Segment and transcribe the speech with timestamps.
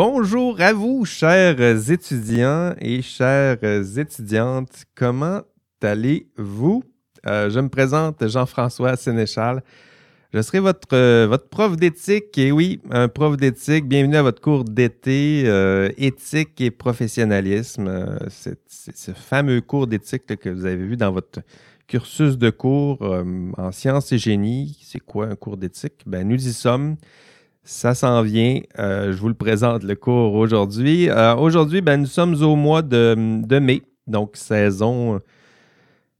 [0.00, 3.58] Bonjour à vous, chers étudiants et chères
[3.98, 4.84] étudiantes.
[4.94, 5.40] Comment
[5.82, 6.84] allez-vous?
[7.26, 9.60] Euh, je me présente Jean-François Sénéchal.
[10.32, 12.38] Je serai votre, euh, votre prof d'éthique.
[12.38, 13.88] Et oui, un prof d'éthique.
[13.88, 18.20] Bienvenue à votre cours d'été, euh, éthique et professionnalisme.
[18.28, 21.40] c'est ce fameux cours d'éthique que vous avez vu dans votre
[21.88, 24.78] cursus de cours en sciences et génie.
[24.80, 26.04] C'est quoi un cours d'éthique?
[26.06, 26.94] Ben, nous y sommes.
[27.70, 28.60] Ça s'en vient.
[28.78, 31.10] je vous le présente, le cours aujourd'hui.
[31.10, 33.14] aujourd'hui, ben, nous sommes au mois de,
[33.58, 35.20] mai, donc saison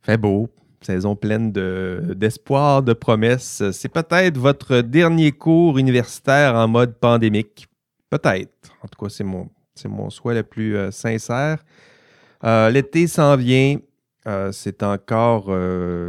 [0.03, 0.51] fait beau,
[0.83, 3.63] saison pleine d'espoir, de, promesses.
[3.73, 7.67] C'est peut-être votre dernier cours universitaire en mode pandémique.
[8.11, 8.53] Peut-être.
[8.83, 9.49] En tout cas, c'est mon,
[9.87, 11.65] mon souhait le plus euh, sincère.
[12.45, 13.79] Euh, l'été s'en vient.
[14.27, 15.51] Euh, c'est encore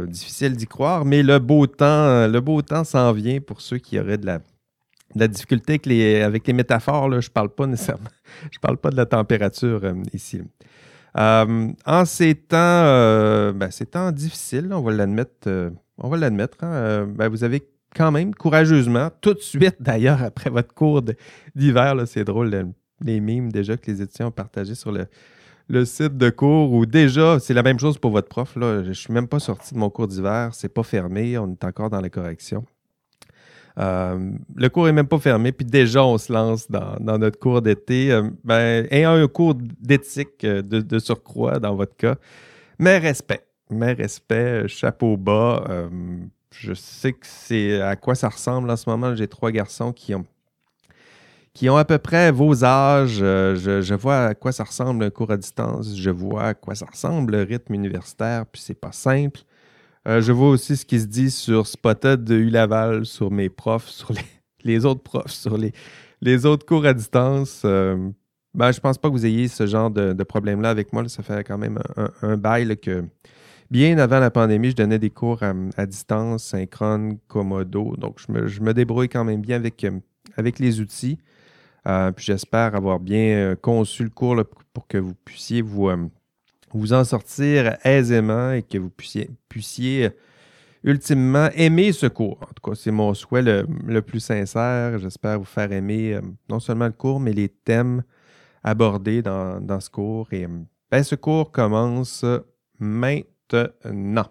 [0.06, 3.98] difficile d'y croire, mais le beau temps, le beau temps s'en vient pour ceux qui
[3.98, 4.40] auraient de la,
[5.14, 5.74] la difficulté
[6.22, 7.20] avec les, métaphores.
[7.20, 8.10] Je ne parle pas nécessairement.
[8.50, 10.40] Je parle pas de la température ici.
[11.18, 16.16] Euh, en ces temps, euh, ben, ces temps difficiles, on va l'admettre, euh, on va
[16.16, 17.62] l'admettre, hein, ben, vous avez
[17.96, 21.02] quand même courageusement, tout de suite d'ailleurs après votre cours
[21.54, 22.72] d'hiver, c'est drôle,
[23.02, 27.38] les mimes déjà que les étudiants ont partagés sur le, site de cours où déjà,
[27.40, 28.52] c'est la même chose pour votre prof.
[28.56, 31.64] Je ne suis même pas sorti de mon cours d'hiver, c'est pas fermé, on est
[31.64, 32.64] encore dans la correction.
[33.80, 37.62] Euh, le cours n'est même pas fermé, puis déjà on se lance dans, notre cours
[37.62, 38.12] d'été.
[38.12, 42.16] Euh, ben, ayant un cours d'éthique euh, de, surcroît dans votre cas,
[42.78, 43.46] mais respect.
[43.70, 45.64] Mais respect, chapeau bas.
[46.50, 49.14] je sais que c'est à quoi ça ressemble en ce moment.
[49.14, 50.26] J'ai trois garçons qui ont,
[51.54, 53.18] qui ont à peu près vos âges.
[53.18, 55.96] Je, je, vois à quoi ça ressemble un cours à distance.
[55.96, 59.40] Je vois à quoi ça ressemble le rythme universitaire, puis c'est pas simple.
[60.08, 63.88] Euh, je vois aussi ce qui se dit sur Spotted de U-Laval, sur mes profs,
[63.88, 64.12] sur
[64.64, 67.62] les, autres profs, sur les, autres cours à distance.
[67.64, 68.10] Euh,
[68.54, 71.06] ben, je pense pas que vous ayez ce genre de, problème-là avec moi.
[71.08, 71.78] Ça fait quand même
[72.22, 73.04] un, bail que
[73.70, 77.94] bien avant la pandémie, je donnais des cours à, distance, synchrone, commodo.
[77.96, 80.00] Donc, je me, débrouille quand même bien avec, euh,
[80.36, 81.18] avec les outils.
[81.84, 85.90] puis j'espère avoir bien conçu le cours pour que vous puissiez vous
[86.78, 90.10] vous en sortir aisément et que vous puissiez, puissiez
[90.82, 92.38] ultimement aimer ce cours.
[92.42, 94.98] En tout cas, c'est mon souhait le, plus sincère.
[94.98, 98.02] J'espère vous faire aimer euh, non seulement le cours, mais les thèmes
[98.62, 100.32] abordés dans, ce cours.
[100.32, 100.46] Et
[100.90, 102.24] ben, ce cours commence
[102.78, 104.28] maintenant.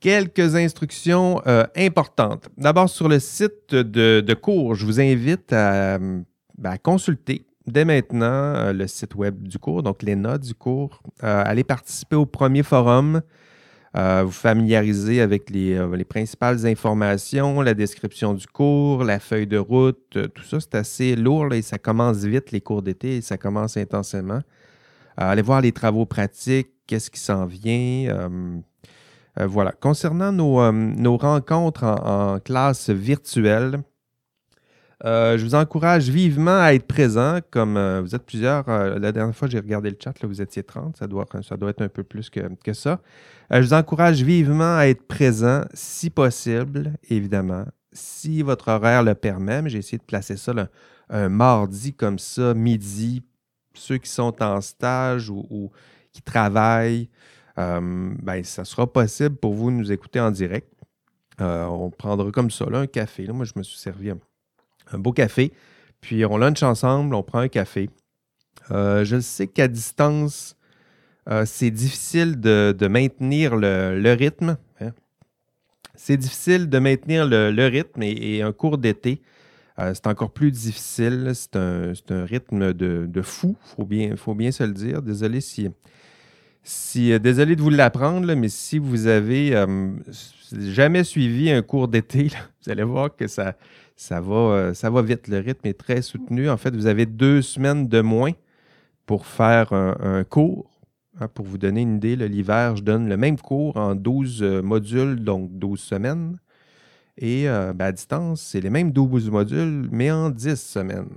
[0.00, 2.48] Quelques instructions euh, importantes.
[2.58, 8.72] D'abord, sur le site de, cours, je vous invite à ben, consulter dès maintenant euh,
[8.72, 11.02] le site web du cours, donc les notes du cours.
[11.22, 13.22] Euh, allez participer au premier forum,
[13.96, 20.18] euh, vous familiariser avec les, principales informations, la description du cours, la feuille de route,
[20.34, 24.40] tout ça, c'est assez lourd et ça commence vite, les cours d'été, ça commence intensément.
[25.16, 28.12] allez voir les travaux pratiques, qu'est-ce qui s'en vient.
[29.38, 29.72] voilà.
[29.72, 33.80] Concernant nos, rencontres en classe virtuelle,
[35.04, 38.68] euh, je vous encourage vivement à être présent, comme euh, vous êtes plusieurs.
[38.68, 41.26] Euh, la dernière fois, j'ai regardé le chat, là, vous étiez 30, ça doit,
[41.68, 43.00] être un peu plus que, ça.
[43.50, 49.62] je vous encourage vivement à être présent, si possible, évidemment, si votre horaire le permet.
[49.62, 50.52] Mais j'ai essayé de placer ça
[51.10, 53.22] un mardi comme ça, midi.
[53.74, 55.70] Ceux qui sont en stage ou,
[56.12, 57.10] qui travaillent,
[57.56, 60.72] ben, ça sera possible pour vous de nous écouter en direct.
[61.40, 63.26] on prendra comme ça là, un café.
[63.26, 64.18] Moi, je me suis servi un
[64.92, 65.52] un beau café.
[66.00, 67.88] Puis on lunch ensemble, on prend un café.
[68.70, 70.56] Euh, je sais qu'à distance,
[71.28, 74.56] euh, c'est difficile de, maintenir le, rythme.
[74.80, 74.92] Hein.
[75.94, 79.22] C'est difficile de maintenir le, rythme et, un cours d'été,
[79.78, 81.32] euh, c'est encore plus difficile.
[81.34, 85.02] C'est un, rythme de, fou, il faut bien, faut bien se le dire.
[85.02, 85.68] Désolé si,
[86.62, 89.64] si désolé de vous l'apprendre, mais si vous avez
[90.52, 92.30] jamais suivi un cours d'été,
[92.64, 93.56] vous allez voir que ça,
[93.96, 95.28] ça va, euh, ça va vite.
[95.28, 96.48] Le rythme est très soutenu.
[96.50, 98.32] En fait, vous avez deux semaines de moins
[99.06, 100.70] pour faire un, cours.
[101.20, 104.62] Hein, pour vous donner une idée, l'hiver, je donne le même cours en 12 euh,
[104.62, 106.38] modules, donc 12 semaines.
[107.16, 111.10] Et euh, ben, à distance, c'est les mêmes 12 modules, mais en 10 semaines.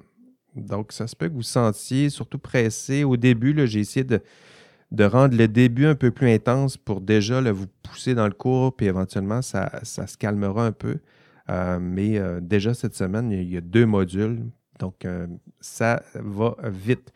[0.55, 3.03] Donc, ça se peut que vous sentiez surtout pressé.
[3.03, 7.67] Au début, j'ai essayé de, rendre le début un peu plus intense pour déjà vous
[7.81, 10.99] pousser dans le cours, puis éventuellement, ça se calmera un peu.
[11.49, 14.45] Euh, mais euh, déjà cette semaine, il y a deux modules.
[14.79, 15.27] Donc, euh,
[15.59, 17.11] ça va vite.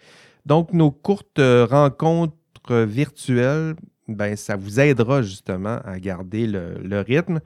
[0.45, 3.75] Donc, nos courtes rencontres virtuelles,
[4.07, 7.39] ben, ça vous aidera justement à garder le, rythme.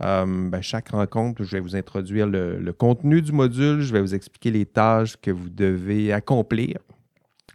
[0.00, 4.50] Ben, chaque rencontre, je vais vous introduire le, contenu du module, je vais vous expliquer
[4.50, 6.78] les tâches que vous devez accomplir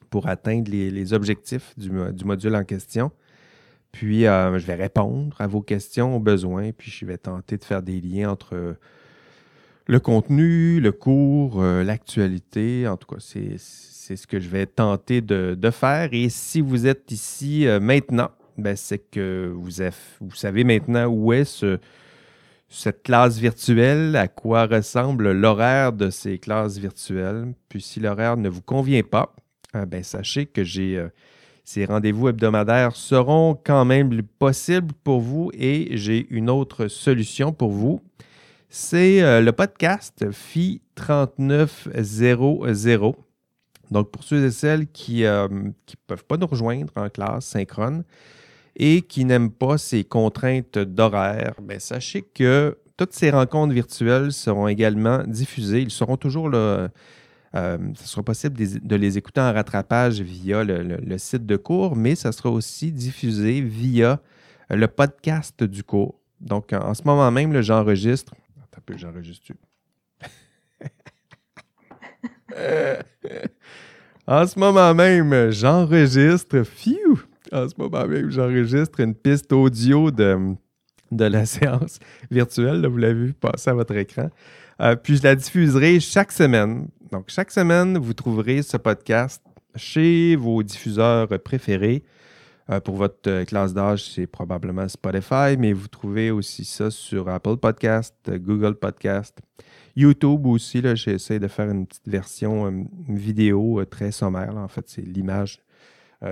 [0.09, 3.12] pour atteindre les, objectifs du, module en question.
[3.98, 7.82] Puis, je vais répondre à vos questions aux besoins, puis je vais tenter de faire
[7.82, 8.76] des liens entre
[9.88, 12.88] le contenu, le cours, l'actualité.
[12.88, 16.10] En tout cas, c'est ce que je vais tenter de, faire.
[16.14, 19.70] Et si vous êtes ici euh, maintenant, ben, c'est que vous,
[20.22, 21.66] vous, savez maintenant où est
[22.70, 27.54] cette classe virtuelle, à quoi ressemble l'horaire de ces classes virtuelles.
[27.70, 29.36] Puis si l'horaire ne vous convient pas,
[29.76, 31.10] euh, ben, sachez que j'ai euh,
[31.68, 37.72] ces rendez-vous hebdomadaires seront quand même possibles pour vous et j'ai une autre solution pour
[37.72, 38.00] vous.
[38.69, 43.16] C'est le podcast FI 3900
[43.92, 45.48] donc, pour ceux et celles qui ne euh,
[46.08, 48.04] peuvent pas nous rejoindre en classe synchrone
[48.75, 54.68] et qui n'aiment pas ces contraintes d'horaire, ben, sachez que toutes ces rencontres virtuelles seront
[54.68, 55.81] également diffusées.
[55.81, 56.90] Ils seront toujours là.
[57.56, 62.16] Euh, ce sera possible de les écouter en rattrapage via le, site de cours, mais
[62.16, 64.20] ça sera aussi diffusé via
[64.70, 66.20] le podcast du cours.
[66.42, 68.34] Donc, en, ce moment même, j'enregistre.
[68.64, 69.54] Attends un j'enregistre.
[74.30, 76.98] En ce moment même, j'enregistre, fiu,
[77.54, 80.54] en ce moment même, j'enregistre une piste audio de,
[81.12, 82.00] de la séance
[82.30, 82.86] virtuelle.
[82.88, 84.30] vous l'avez vu passer à votre écran.
[84.82, 86.90] Euh, puis je la diffuserai chaque semaine.
[87.12, 89.42] Donc, chaque semaine, vous trouverez ce podcast
[89.75, 92.04] chez vos diffuseurs préférés.
[92.69, 97.30] Euh, pour votre euh, classe d'âge, c'est probablement Spotify, mais vous trouvez aussi ça sur
[97.30, 99.38] Apple Podcast, Google Podcast,
[99.95, 104.57] YouTube aussi, j'essaie de faire une petite version euh, vidéo très sommaire.
[104.57, 105.62] En fait, c'est l'image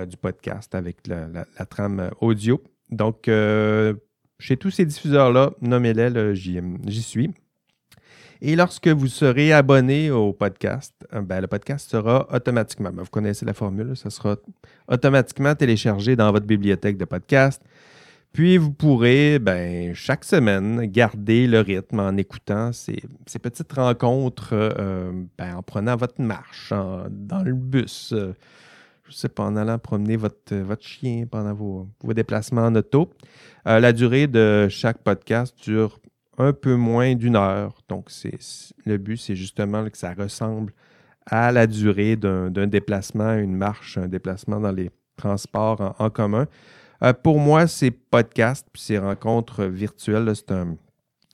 [0.08, 2.60] du podcast avec la, trame audio.
[2.90, 3.30] Donc,
[4.40, 7.32] chez tous ces diffuseurs-là, nommez-les, j'y suis.
[8.48, 13.44] Et lorsque vous serez abonné au podcast, ben, le podcast sera automatiquement, ben, vous connaissez
[13.44, 14.36] la formule, ça sera
[14.86, 17.60] automatiquement téléchargé dans votre bibliothèque de podcast.
[18.32, 23.02] Puis vous pourrez, ben, chaque semaine, garder le rythme en écoutant ces,
[23.42, 26.72] petites rencontres, euh, ben, en prenant votre marche
[27.10, 28.32] dans le bus, euh,
[29.08, 33.10] je sais pas, en allant promener votre, votre chien pendant vos, déplacements en auto.
[33.66, 35.98] Euh, la durée de chaque podcast dure
[36.38, 37.82] un peu moins d'une heure.
[37.88, 38.38] Donc, c'est,
[38.84, 40.72] le but, c'est justement que ça ressemble
[41.26, 46.46] à la durée d'un, déplacement, une marche, un déplacement dans les transports en commun.
[47.02, 50.52] Euh, pour moi, ces podcasts puis ces rencontres virtuelles, c'est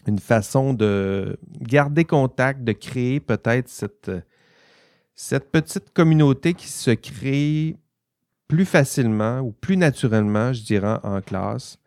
[0.07, 7.77] une façon de garder contact, de créer peut-être cette petite communauté qui se crée
[8.49, 11.79] plus facilement ou plus naturellement, je dirais, en classe.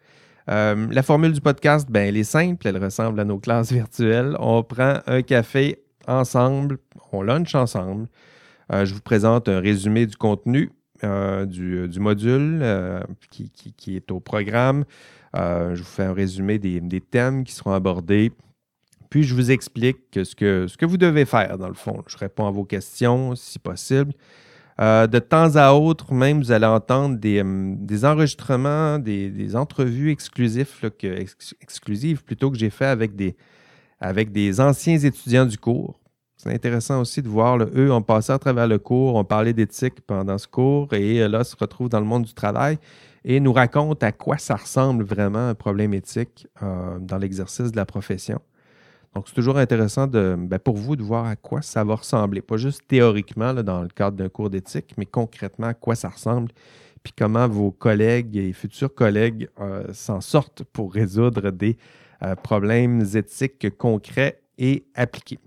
[0.50, 4.36] Euh, la formule du podcast, ben, elle est simple, elle ressemble à nos classes virtuelles.
[4.40, 6.78] On prend un café ensemble,
[7.12, 8.08] on lunch ensemble.
[8.72, 10.72] Euh, je vous présente un résumé du contenu,
[11.04, 12.64] euh, du, module
[13.30, 14.86] qui, est au programme.
[15.34, 18.32] Je vous fais un résumé des, thèmes qui seront abordés.
[19.10, 22.04] Puis je vous explique ce que, ce que vous devez faire, dans le fond.
[22.08, 24.14] Je réponds à vos questions si possible.
[24.78, 30.68] De temps à autre, même, vous allez entendre des, enregistrements, des, entrevues exclusives,
[32.24, 36.00] plutôt que j'ai fait avec des, anciens étudiants du cours.
[36.46, 40.02] C'est intéressant aussi de voir, eux ont passé à travers le cours, ont parlé d'éthique
[40.02, 42.78] pendant ce cours et euh, là se retrouvent dans le monde du travail
[43.24, 47.78] et nous racontent à quoi ça ressemble vraiment un problème éthique euh, dans l'exercice de
[47.78, 48.40] la profession.
[49.16, 52.58] Donc, c'est toujours intéressant ben, pour vous de voir à quoi ça va ressembler, pas
[52.58, 56.52] juste théoriquement dans le cadre d'un cours d'éthique, mais concrètement à quoi ça ressemble,
[57.02, 61.78] puis comment vos collègues et futurs collègues euh, s'en sortent pour résoudre des
[62.44, 65.40] problèmes éthiques concrets et appliqués.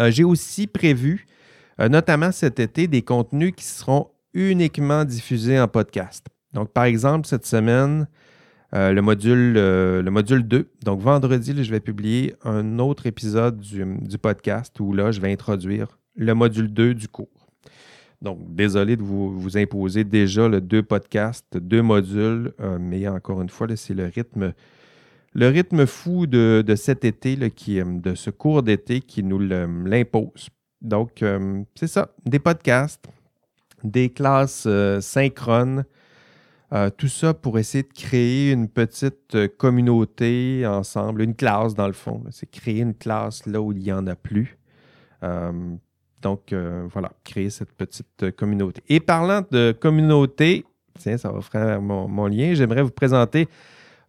[0.00, 1.26] Euh, j'ai aussi prévu,
[1.80, 6.26] euh, notamment cet été, des contenus qui seront uniquement diffusés en podcast.
[6.52, 8.06] Donc, par exemple, cette semaine,
[8.76, 10.68] euh, le, module, le module 2.
[10.84, 15.98] Donc, vendredi, je vais publier un autre épisode du, podcast où là, je vais introduire
[16.14, 17.48] le module 2 du cours.
[18.22, 23.50] Donc, désolé de vous, vous imposer déjà le deux podcasts, deux modules, mais encore une
[23.50, 24.54] fois, c'est le rythme
[25.36, 30.48] le rythme fou de, cet été, qui, euh, de ce cours d'été qui nous l'impose.
[30.80, 33.04] Donc, euh, c'est ça, des podcasts,
[33.84, 34.66] des classes
[36.76, 41.94] euh, tout ça pour essayer de créer une petite communauté ensemble, une classe dans le
[41.94, 42.22] fond.
[42.30, 44.58] C'est créer une classe là où il n'y en a plus.
[46.22, 46.52] donc,
[46.92, 48.82] voilà, créer cette petite communauté.
[48.88, 50.64] Et parlant de communauté,
[50.98, 53.48] tiens, ça va faire mon lien, j'aimerais vous présenter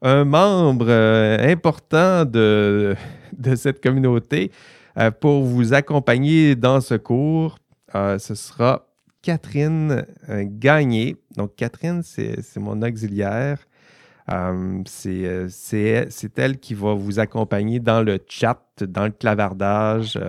[0.01, 2.95] un membre important de,
[3.37, 4.51] de, cette communauté
[5.21, 7.57] pour vous accompagner dans ce cours.
[7.93, 8.86] ce sera
[9.21, 11.17] Catherine Gagné.
[11.35, 13.59] Donc, Catherine, c'est mon auxiliaire.
[14.29, 20.19] Euh, euh, c'est elle qui va vous accompagner dans le chat, dans le clavardage.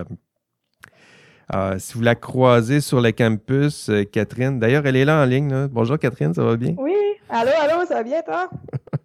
[1.53, 5.67] Euh, si vous la croisez sur le campus, Catherine, d'ailleurs, elle est là en ligne.
[5.67, 6.75] Bonjour Catherine, ça va bien?
[6.77, 6.95] Oui,
[7.29, 8.49] allô, allô, ça va bien toi?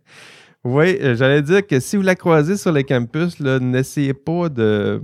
[0.64, 5.00] oui, j'allais dire que si vous la croisez sur le campus, n'essayez pas de,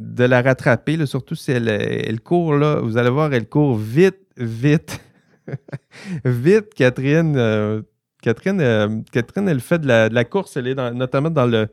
[0.00, 2.80] de la rattraper, surtout si elle, court là.
[2.80, 5.00] Vous allez voir, elle court vite, vite.
[6.24, 7.84] vite, Catherine.
[8.22, 11.68] Catherine, euh, Catherine, elle fait de la, course, elle est notamment dans le,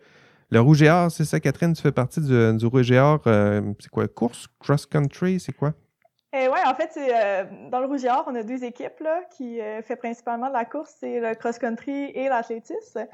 [0.54, 1.74] Rouge et Or, c'est ça, Catherine?
[1.74, 3.22] Tu fais partie du, du Rouge et Or.
[3.28, 4.08] Euh, c'est quoi?
[4.08, 4.48] Course?
[4.60, 5.40] Cross-country?
[5.40, 5.74] C'est quoi?
[6.34, 9.04] Eh oui, en fait, euh, dans le Rouge et Or, on a deux équipes
[9.36, 13.08] qui font principalement de la course, c'est le cross-country et l'athlétisme.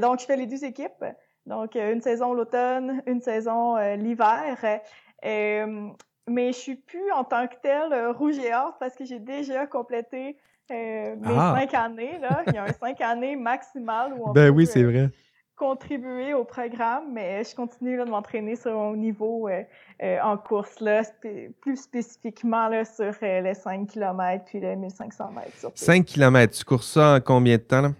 [0.00, 1.04] donc, je fais les deux équipes.
[1.46, 4.80] Donc, une saison l'automne, une saison l'hiver.
[5.22, 9.66] mais je suis plus en tant que telle rouge et or parce que j'ai déjà
[9.66, 10.36] complété
[10.70, 11.54] euh, mes ah!
[11.58, 14.66] cinq années, là, il y a un cinq années maximal où on ben peut oui,
[14.66, 15.10] c'est vrai.
[15.54, 19.62] contribuer au programme, mais je continue de m'entraîner sur mon niveau euh,
[20.02, 21.02] euh, en course, là,
[21.60, 25.72] plus spécifiquement là, sur les 5 km puis les 1500 mètres.
[25.74, 27.82] 5 km, tu cours ça en combien de temps?
[27.82, 27.90] Là?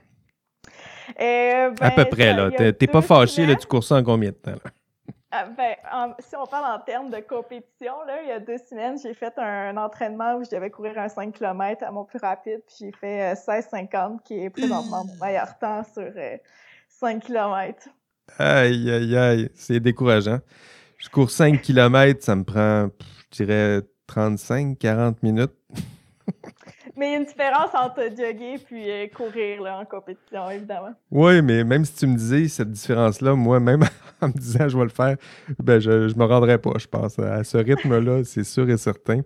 [1.19, 2.51] Ben, à peu près, là.
[2.51, 4.53] T'es pas fâché, là, tu cours ça en combien de temps?
[4.53, 4.71] Là?
[5.39, 8.97] Ah, ben, si on parle en termes de compétition, là, il y a deux semaines,
[8.99, 12.63] j'ai fait un, entraînement où je devais courir un 5 km à mon plus rapide,
[12.67, 16.11] puis j'ai fait 16,50, euh, qui est présentement mon meilleur temps sur
[16.89, 17.89] 5 euh, km.
[18.39, 20.39] Aïe, aïe, aïe, c'est décourageant.
[20.97, 22.89] Je cours 5 km, ça me prend,
[23.33, 25.53] je dirais, 35-40 minutes.
[26.97, 30.95] Mais il y a une différence entre jogger puis euh, courir là, en compétition, évidemment.
[31.11, 33.83] Oui, mais même si tu me disais cette différence-là, moi, même
[34.23, 35.17] en me disant je vais le faire,
[35.59, 37.19] ben je ne me rendrai pas, je pense.
[37.19, 39.21] À ce rythme-là, c'est sûr et certain.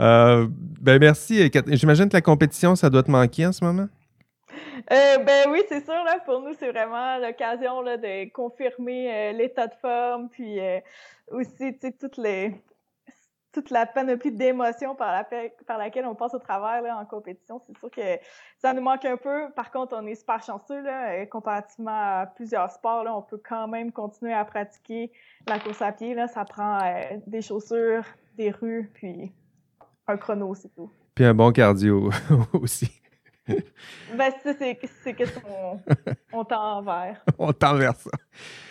[0.00, 0.46] Euh,
[0.80, 1.50] ben merci.
[1.68, 3.88] J'imagine que la compétition, ça doit te manquer en ce moment?
[4.92, 5.94] Euh, ben oui, c'est sûr.
[5.94, 10.58] Là, pour nous, c'est vraiment l'occasion de confirmer l'état de forme, puis
[11.30, 12.54] aussi toutes les,
[13.54, 15.24] toute la panoplie d'émotions par, la,
[15.66, 17.60] par laquelle on passe au travers là, en compétition.
[17.64, 18.18] C'est sûr que
[18.58, 19.50] ça nous manque un peu.
[19.54, 20.82] Par contre, on est super chanceux.
[20.82, 25.12] Là, comparativement à plusieurs sports, là, on peut quand même continuer à pratiquer
[25.46, 26.14] la course à pied.
[26.14, 26.26] Là.
[26.26, 28.04] Ça prend euh, des chaussures,
[28.36, 29.32] des rues, puis
[30.08, 30.90] un chrono, c'est tout.
[31.14, 32.10] Puis un bon cardio
[32.52, 33.03] aussi.
[34.16, 34.74] ben, ça, c'est,
[35.14, 35.80] qu'est-ce qu'on
[36.32, 37.22] on tend vers.
[37.38, 38.10] on tend vers ça.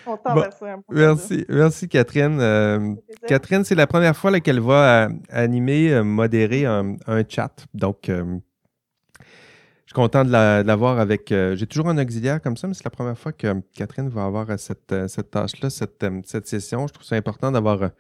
[0.06, 0.78] On tend vers ça.
[0.90, 2.40] Merci, merci Catherine.
[2.40, 2.96] Euh,
[3.28, 6.98] Catherine, c'est la première fois qu'elle va euh, animer, euh, modérer un,
[7.30, 7.66] chat.
[7.76, 8.14] Donc, je
[9.86, 11.28] suis content de l'avoir avec.
[11.30, 14.48] J'ai toujours un auxiliaire comme ça, mais c'est la première fois que Catherine va avoir
[14.58, 16.88] cette, cette tâche-là, cette, cette, session.
[16.88, 17.92] Je trouve ça important d'avoir.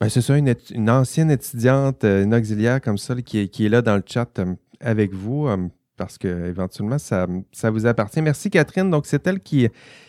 [0.00, 3.80] Ben, c'est ça, une, une, ancienne étudiante, une auxiliaire comme ça, qui, qui, est là
[3.80, 4.28] dans le chat
[4.80, 5.56] avec vous euh,
[5.96, 8.22] parce que éventuellement ça, ça, vous appartient.
[8.22, 8.90] Merci Catherine.
[8.90, 9.68] Donc c'est elle qui,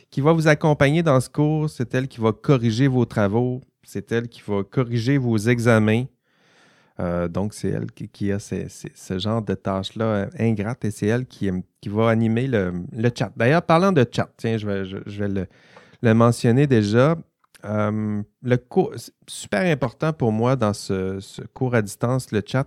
[0.10, 4.12] qui va vous accompagner dans ce cours, c'est elle qui va corriger vos travaux, c'est
[4.12, 6.06] elle qui va corriger vos examens.
[7.02, 11.26] Euh, donc c'est elle qui, a ce genre de tâches-là euh, ingrates et c'est elle
[11.26, 11.50] qui,
[11.82, 12.72] qui va animer le,
[13.14, 13.34] chat.
[13.36, 15.48] D'ailleurs, parlant de chat, tiens, je vais, je, vais
[16.02, 17.18] le, mentionner déjà.
[17.64, 18.94] le cours,
[19.28, 22.66] super important pour moi dans ce, ce cours à distance, le chat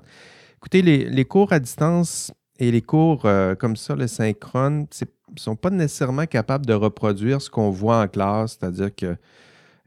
[0.59, 5.55] Écoutez, les, cours à distance et les cours euh, comme ça, le synchrone, ne sont
[5.55, 9.17] pas nécessairement capables de reproduire ce qu'on voit en classe, c'est-à-dire que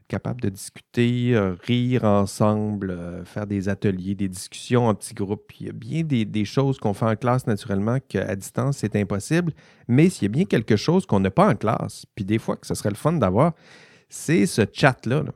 [0.08, 5.52] capables de discuter, euh, rire ensemble, euh, faire des ateliers, des discussions en petits groupes.
[5.60, 9.52] Il y a bien des, choses qu'on fait en classe naturellement qu'à distance, c'est impossible.
[9.88, 12.56] Mais s'il y a bien quelque chose qu'on n'a pas en classe, puis des fois
[12.56, 13.52] que ce serait le fun d'avoir,
[14.08, 15.22] c'est ce chat-là.
[15.22, 15.32] là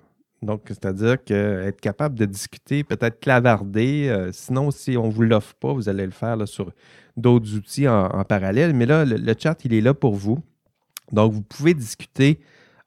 [0.46, 4.08] donc, c'est-à-dire qu'être capable de discuter, peut-être clavarder.
[4.08, 6.72] Euh, sinon, si on ne vous l'offre pas, vous allez le faire sur
[7.16, 8.72] d'autres outils en, parallèle.
[8.72, 10.38] Mais là, le, chat, il est là pour vous.
[11.12, 12.38] Donc, vous pouvez discuter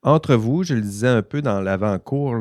[0.04, 0.64] entre vous.
[0.64, 2.38] Je le disais un peu dans l'avant-cours.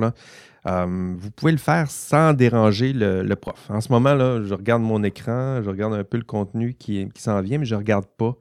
[0.67, 3.69] Euh, vous pouvez le faire sans déranger le, prof.
[3.71, 7.23] En ce moment, je regarde mon écran, je regarde un peu le contenu qui, qui
[7.23, 8.37] s'en vient, mais je ne regarde pas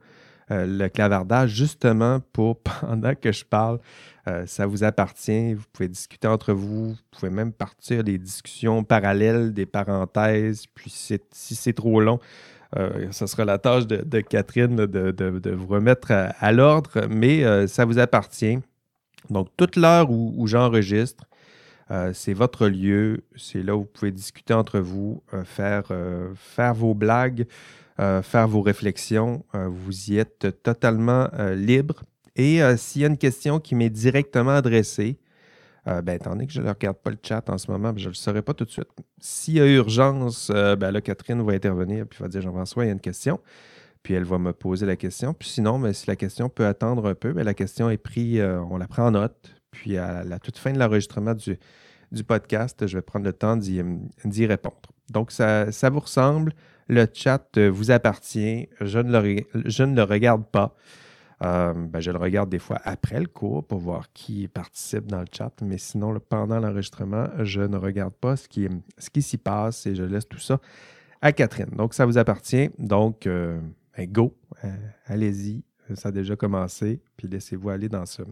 [0.50, 3.80] euh, le clavardage justement pour, pendant que je parle,
[4.28, 5.54] euh, ça vous appartient.
[5.54, 6.90] Vous pouvez discuter entre vous.
[6.90, 10.66] Vous pouvez même partir des discussions parallèles, des parenthèses.
[10.74, 12.20] Puis si c'est trop long,
[12.76, 17.84] euh, ce sera la tâche de, Catherine de, vous remettre à, l'ordre, mais euh, ça
[17.84, 18.58] vous appartient.
[19.30, 21.24] Donc, toute l'heure où, j'enregistre,
[22.12, 23.24] c'est votre lieu.
[23.36, 27.46] C'est là où vous pouvez discuter entre vous, faire vos blagues.
[27.96, 29.44] faire vos réflexions.
[29.54, 32.02] vous y êtes totalement libre.
[32.38, 35.18] Et s'il y a une question qui m'est directement adressée,
[35.84, 38.10] ben, étant que je ne regarde pas le chat en ce moment, ben, je ne
[38.10, 38.88] le saurai pas tout de suite.
[39.20, 42.90] S'il y a urgence, ben, là, Catherine va intervenir et va dire Jean-François, il y
[42.90, 43.40] a une question
[44.02, 45.34] puis elle va me poser la question.
[45.34, 48.40] Puis sinon, mais si la question peut attendre un peu, mais la question est prise,
[48.40, 49.54] euh, on la prend en note.
[49.70, 51.58] Puis à la toute fin de l'enregistrement du,
[52.10, 54.80] du, podcast, je vais prendre le temps d'y répondre.
[55.10, 56.54] Donc, ça, ça, vous ressemble.
[56.88, 58.68] Le chat vous appartient.
[58.80, 60.74] Je ne le, je ne le regarde pas.
[61.42, 65.20] Euh, ben, je le regarde des fois après le cours pour voir qui participe dans
[65.20, 68.68] le chat, mais sinon, pendant l'enregistrement, je ne regarde pas ce qui,
[69.22, 70.60] s'y passe et je laisse tout ça
[71.20, 71.70] à Catherine.
[71.76, 72.70] Donc, ça vous appartient.
[72.78, 73.60] Donc, euh,
[73.96, 74.68] ben, go, euh,
[75.06, 75.62] allez-y,
[75.94, 78.22] ça a déjà commencé, puis laissez-vous aller dans ce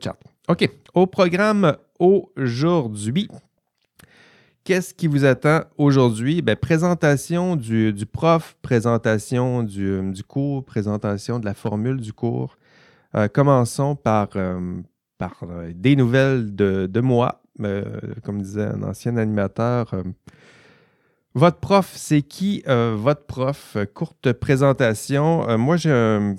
[0.00, 0.16] chat.
[0.48, 3.28] OK, au programme aujourd'hui,
[4.64, 6.42] Qu'est-ce qui vous attend aujourd'hui?
[6.42, 12.56] Ben, présentation du, prof, présentation du, cours, présentation de la formule du cours.
[13.14, 14.80] Euh, commençons par, euh,
[15.18, 17.42] par des nouvelles de, de moi.
[18.22, 19.94] comme disait un ancien animateur,
[21.34, 22.62] votre prof, c'est qui?
[22.68, 23.78] Euh, votre prof?
[23.94, 25.48] Courte présentation.
[25.48, 26.36] Euh, moi, j'ai un,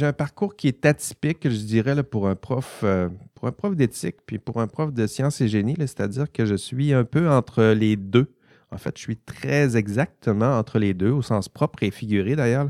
[0.00, 3.10] un, parcours qui est atypique, je dirais, pour un prof, euh,
[3.40, 6.54] pour un prof d'éthique, puis pour un prof de sciences et génie, c'est-à-dire que je
[6.54, 8.32] suis un peu entre les deux.
[8.70, 12.68] En fait, je suis très exactement entre les deux, au sens propre et figuré d'ailleurs.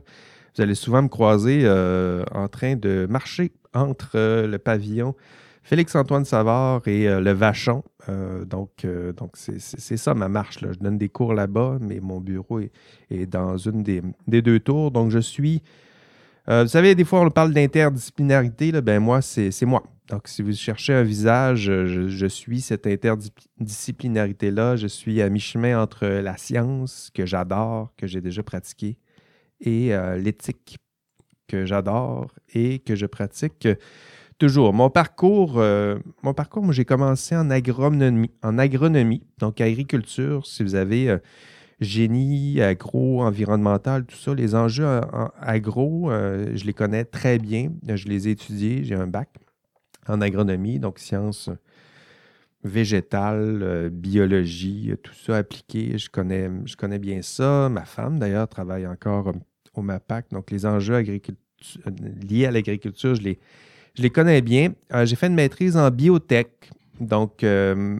[0.57, 5.15] Vous allez souvent me croiser en train de marcher entre le pavillon
[5.63, 7.85] Félix-Antoine Savard et euh, le Vachon.
[8.09, 10.59] Euh, donc, euh, c'est ça ma marche.
[10.61, 14.91] Je donne des cours là-bas, mais mon bureau est, dans une des, deux tours.
[14.91, 15.63] Donc, je suis.
[16.49, 18.73] vous savez, des fois, on parle d'interdisciplinarité.
[18.81, 19.85] Ben moi, c'est moi.
[20.11, 24.77] Donc, si vous cherchez un visage, je, suis cette interdisciplinarité-là.
[24.77, 28.99] Je suis à mi-chemin entre la science, que j'adore, que j'ai déjà pratiquée,
[29.61, 30.79] et l'éthique,
[31.47, 33.69] que j'adore et que je pratique
[34.41, 34.73] toujours.
[34.73, 40.47] Mon parcours, euh, mon parcours, moi, j'ai commencé en agronomie, en agronomie, donc agriculture.
[40.47, 41.19] Si vous avez euh,
[41.81, 47.71] génie, agro, environnemental, tout ça, les enjeux en, agro, euh, je les connais très bien.
[47.87, 48.83] Je les ai étudiés.
[48.83, 49.29] J'ai un bac
[50.09, 51.51] en agronomie, donc sciences
[52.63, 55.97] végétales, biologie, tout ça appliqué.
[55.97, 57.69] Je connais, je connais bien ça.
[57.71, 59.33] Ma femme, d'ailleurs, travaille encore
[59.75, 60.27] au MAPAC.
[60.31, 61.03] Donc, les enjeux
[62.29, 63.39] liés à l'agriculture, je les
[63.97, 64.73] je les connais bien.
[64.95, 66.71] Euh, j'ai fait une maîtrise en biotech.
[67.01, 67.99] Donc, euh,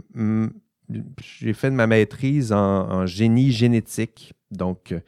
[1.21, 4.33] j'ai fait ma maîtrise en, génie génétique.
[4.51, 5.01] Donc, euh,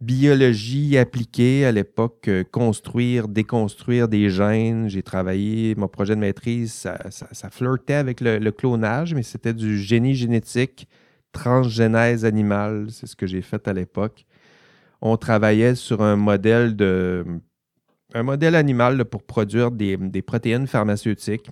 [0.00, 4.88] biologie appliquée à l'époque, construire, déconstruire des gènes.
[4.88, 10.14] J'ai travaillé, mon projet de maîtrise, ça, flirtait avec le, clonage, mais c'était du génie
[10.14, 10.88] génétique,
[11.32, 12.86] transgénèse animale.
[12.90, 14.24] C'est ce que j'ai fait à l'époque.
[15.00, 17.24] On travaillait sur un modèle de
[18.14, 21.50] modèle animal pour produire des, protéines pharmaceutiques,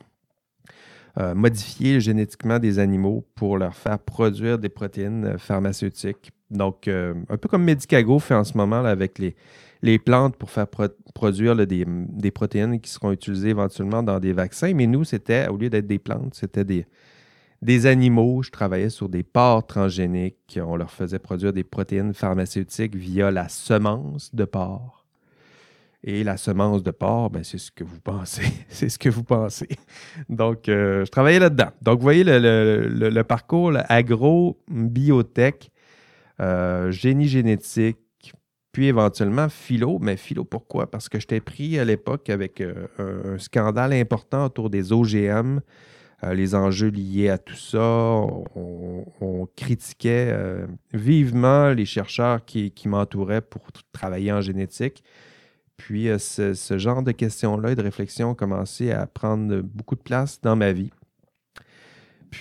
[1.18, 6.32] euh, modifier génétiquement des animaux pour leur faire produire des protéines euh, pharmaceutiques.
[6.50, 9.34] Donc, euh, un peu comme Medicago fait en ce moment avec les,
[9.82, 10.66] les plantes pour faire
[11.14, 14.72] produire des, des, protéines qui seront utilisées éventuellement dans des vaccins.
[14.74, 16.86] Mais nous, c'était, au lieu d'être des plantes, c'était des,
[17.62, 18.42] des animaux.
[18.42, 20.58] Je travaillais sur des porcs transgéniques.
[20.62, 25.04] On leur faisait produire des protéines pharmaceutiques via la semence de porc.
[26.04, 28.46] Et la semence de porc, ben, c'est ce que vous pensez.
[28.68, 29.68] c'est ce que vous pensez.
[30.28, 31.70] Donc, euh, je travaillais là-dedans.
[31.82, 35.70] Donc, vous voyez le, parcours agro, biotech,
[36.40, 37.98] euh, génie génétique,
[38.72, 39.98] puis éventuellement philo.
[40.00, 40.90] Mais philo, pourquoi?
[40.90, 45.60] Parce que j'étais pris à l'époque avec euh, un, scandale important autour des OGM,
[46.32, 47.78] les enjeux liés à tout ça.
[47.78, 50.34] On, critiquait
[50.92, 55.02] vivement les chercheurs qui, m'entouraient pour travailler en génétique.
[55.76, 60.00] Puis euh, ce, genre de questions-là et de réflexions ont commencé à prendre beaucoup de
[60.00, 60.90] place dans ma vie.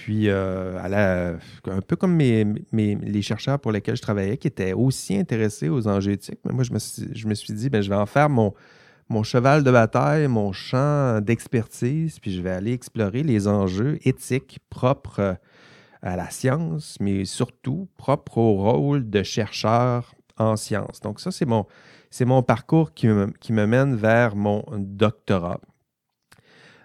[0.04, 5.70] Puis, euh, un peu comme les chercheurs pour lesquels je travaillais, qui étaient aussi intéressés
[5.70, 6.74] aux enjeux éthiques, mais moi, je
[7.28, 8.54] me suis, dit, ben, je vais en faire mon,
[9.24, 15.38] cheval de bataille, mon champ d'expertise, puis je vais aller explorer les enjeux éthiques propres
[16.02, 21.00] à la science, mais surtout propres au rôle de chercheur en sciences.
[21.00, 21.46] Donc, ça, c'est
[22.26, 25.62] mon parcours qui me, mène vers mon doctorat.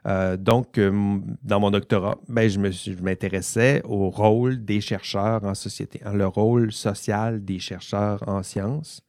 [0.07, 6.01] Euh, donc, euh, dans mon doctorat, ben, je m'intéressais au rôle des chercheurs en société,
[6.13, 9.03] le rôle social des chercheurs en sciences.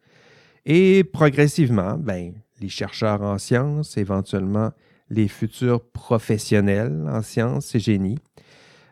[0.65, 4.71] Et progressivement, ben, les chercheurs en sciences, éventuellement
[5.09, 8.19] les futurs professionnels en sciences et génie,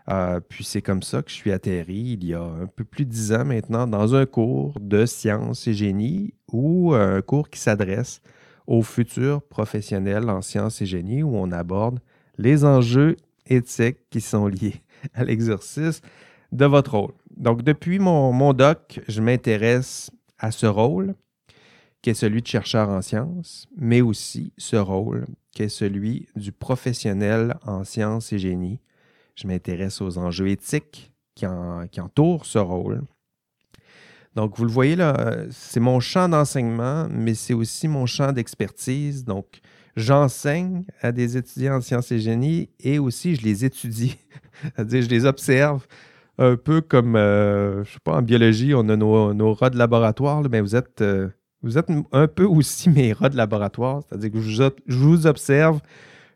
[0.09, 3.05] euh, puis c'est comme ça que je suis atterri il y a un peu plus
[3.05, 7.59] de dix ans maintenant dans un cours de sciences et génie ou un cours qui
[7.59, 8.19] s'adresse
[8.69, 11.99] aux futurs professionnels en sciences et génie où on aborde
[12.38, 14.84] les enjeux éthiques qui sont liés
[15.15, 16.01] à l'exercice
[16.51, 17.13] de votre rôle.
[17.36, 21.15] Donc, depuis mon, doc, je m'intéresse à ce rôle
[22.03, 26.51] qui est celui de chercheur en sciences, mais aussi ce rôle qui est celui du
[26.51, 28.79] professionnel en sciences et génie.
[29.36, 33.01] Je m'intéresse aux enjeux éthiques qui entourent ce rôle.
[34.39, 39.25] Donc, vous le voyez là, c'est mon champ d'enseignement, mais c'est aussi mon champ d'expertise.
[39.25, 39.60] Donc,
[39.97, 44.17] j'enseigne à des étudiants en sciences et génie et aussi je les étudie.
[44.63, 45.86] C'est-à-dire, je les observe
[46.38, 50.41] un peu comme, euh, je sais pas, en biologie, on a nos, rats de laboratoire,
[50.49, 51.28] mais vous êtes, euh,
[51.62, 54.04] vous êtes un peu aussi mes rats de laboratoire.
[54.08, 55.82] C'est-à-dire que je, vous observe,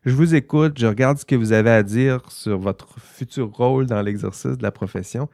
[0.04, 3.86] je vous écoute, je regarde ce que vous avez à dire sur votre futur rôle
[3.86, 5.30] dans l'exercice de la profession.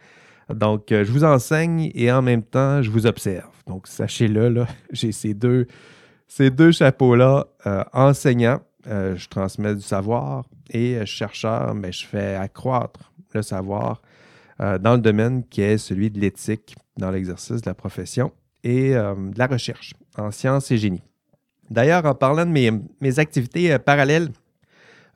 [0.55, 3.51] Donc, euh, je vous enseigne et en même temps, je vous observe.
[3.67, 5.67] Donc, sachez-le, j'ai ces deux,
[6.73, 7.47] chapeaux-là,
[7.93, 14.01] enseignant, je transmets du savoir, et chercheur, mais je fais accroître le savoir
[14.61, 18.31] euh, dans le domaine qui est celui de l'éthique dans l'exercice de la profession
[18.63, 21.03] et euh, de la recherche en sciences et génie.
[21.71, 24.29] D'ailleurs, en parlant de mes, activités euh, parallèles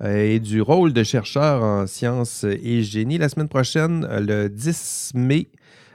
[0.03, 5.49] et du rôle de chercheur en sciences et génie, la semaine prochaine, le 10 mai,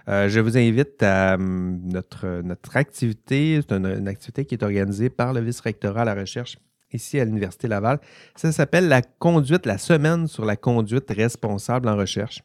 [0.07, 3.59] je vous invite à notre, notre activité.
[3.62, 6.57] C'est une, activité qui est organisée par le vice-rectorat à la recherche
[6.93, 7.99] ici à l'Université Laval.
[8.35, 12.41] Ça s'appelle la conduite, la semaine sur la conduite responsable en recherche.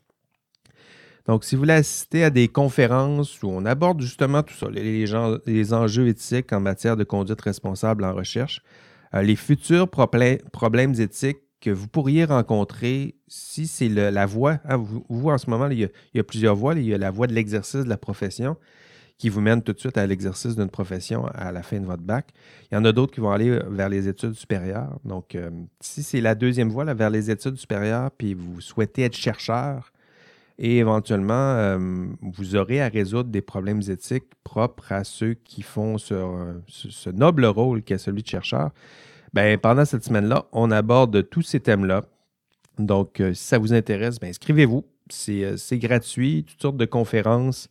[1.26, 5.06] Donc, si vous voulez assister à des conférences où on aborde justement tout ça, les,
[5.46, 11.38] les enjeux éthiques en matière de conduite responsable en recherche, euh, les futurs problèmes éthiques
[11.60, 16.20] que vous pourriez rencontrer si c'est la voie, hein, vous, en ce moment, il, y
[16.20, 18.56] a, plusieurs voies, il y a la voie de l'exercice de la profession
[19.16, 22.02] qui vous mène tout de suite à l'exercice d'une profession à la fin de votre
[22.02, 22.30] bac.
[22.70, 24.98] Il y en a d'autres qui vont aller vers les études supérieures.
[25.04, 25.50] Donc, euh,
[25.80, 29.92] si c'est la deuxième voie, vers les études supérieures, puis vous souhaitez être chercheur,
[30.58, 35.98] et éventuellement, euh, vous aurez à résoudre des problèmes éthiques propres à ceux qui font
[35.98, 38.70] ce, noble rôle qui est celui de chercheur.
[39.32, 42.04] Ben, pendant cette semaine-là, on aborde tous ces thèmes-là.
[42.78, 44.84] Donc, euh, si ça vous intéresse, ben, inscrivez-vous.
[45.28, 47.68] Euh, c'est gratuit, toutes sortes de conférences.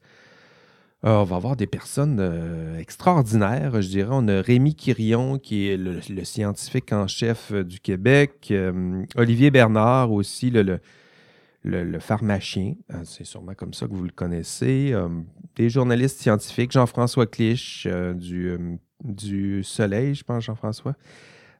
[1.04, 4.12] on va avoir des personnes extraordinaires, je dirais.
[4.12, 8.54] On a Rémi Quirion, qui est le, scientifique en chef du Québec.
[9.16, 10.80] Olivier Bernard aussi, le,
[12.00, 15.08] pharmacien, hein, c'est sûrement comme ça que vous le connaissez, euh,
[15.56, 20.96] des journalistes scientifiques, Jean-François Clich euh, du, euh, du Soleil, je pense, Jean-François.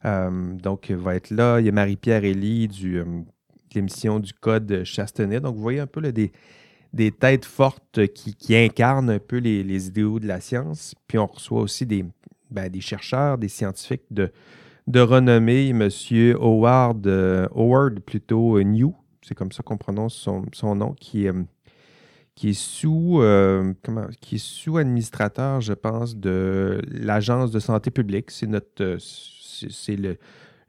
[0.04, 1.60] donc, il va être là.
[1.60, 3.24] Il y a Marie-Pierre Elie du, de
[3.74, 5.40] l'émission du Code Chastenay.
[5.40, 6.34] Donc, vous voyez un peu des,
[6.92, 10.96] des têtes fortes qui, incarnent un peu les, idéaux de la science.
[11.08, 12.04] Puis, on reçoit aussi des,
[12.52, 14.32] ben, des chercheurs, des scientifiques de,
[14.88, 15.70] de renommée.
[15.70, 15.90] M.
[16.38, 17.08] Howard,
[17.56, 20.16] Howard plutôt New, c'est comme ça qu'on prononce
[20.54, 21.34] son, nom, qui, est,
[22.36, 27.92] qui est sous euh, comment, qui est sous administrateur, je pense, de l'agence de santé
[27.92, 28.32] publique.
[28.32, 30.18] C'est notre euh, c'est le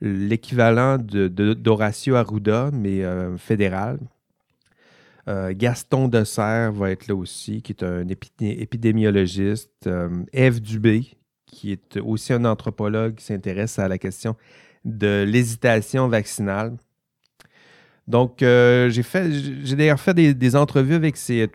[0.01, 3.99] l'équivalent de, d'Horacio Arruda, mais euh, fédéral.
[5.27, 8.07] Gaston Dessert va être là aussi, qui est un
[8.41, 9.89] épidémiologiste.
[10.35, 14.37] Eve Dubé, qui est aussi un anthropologue qui s'intéresse à la question
[14.85, 16.77] de l'hésitation vaccinale.
[18.07, 21.49] Donc, euh, j'ai d'ailleurs fait des, entrevues avec ces,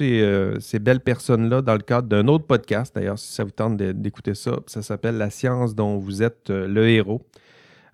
[0.00, 2.94] euh, ces, belles personnes-là dans le cadre d'un autre podcast.
[2.94, 6.66] D'ailleurs, si ça vous tente d'écouter ça, ça s'appelle La science dont vous êtes euh,
[6.66, 7.24] le héros.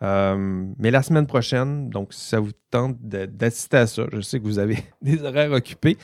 [0.00, 4.44] mais la semaine prochaine, donc si ça vous tente d'assister à ça, je sais que
[4.44, 5.98] vous avez des horaires occupés,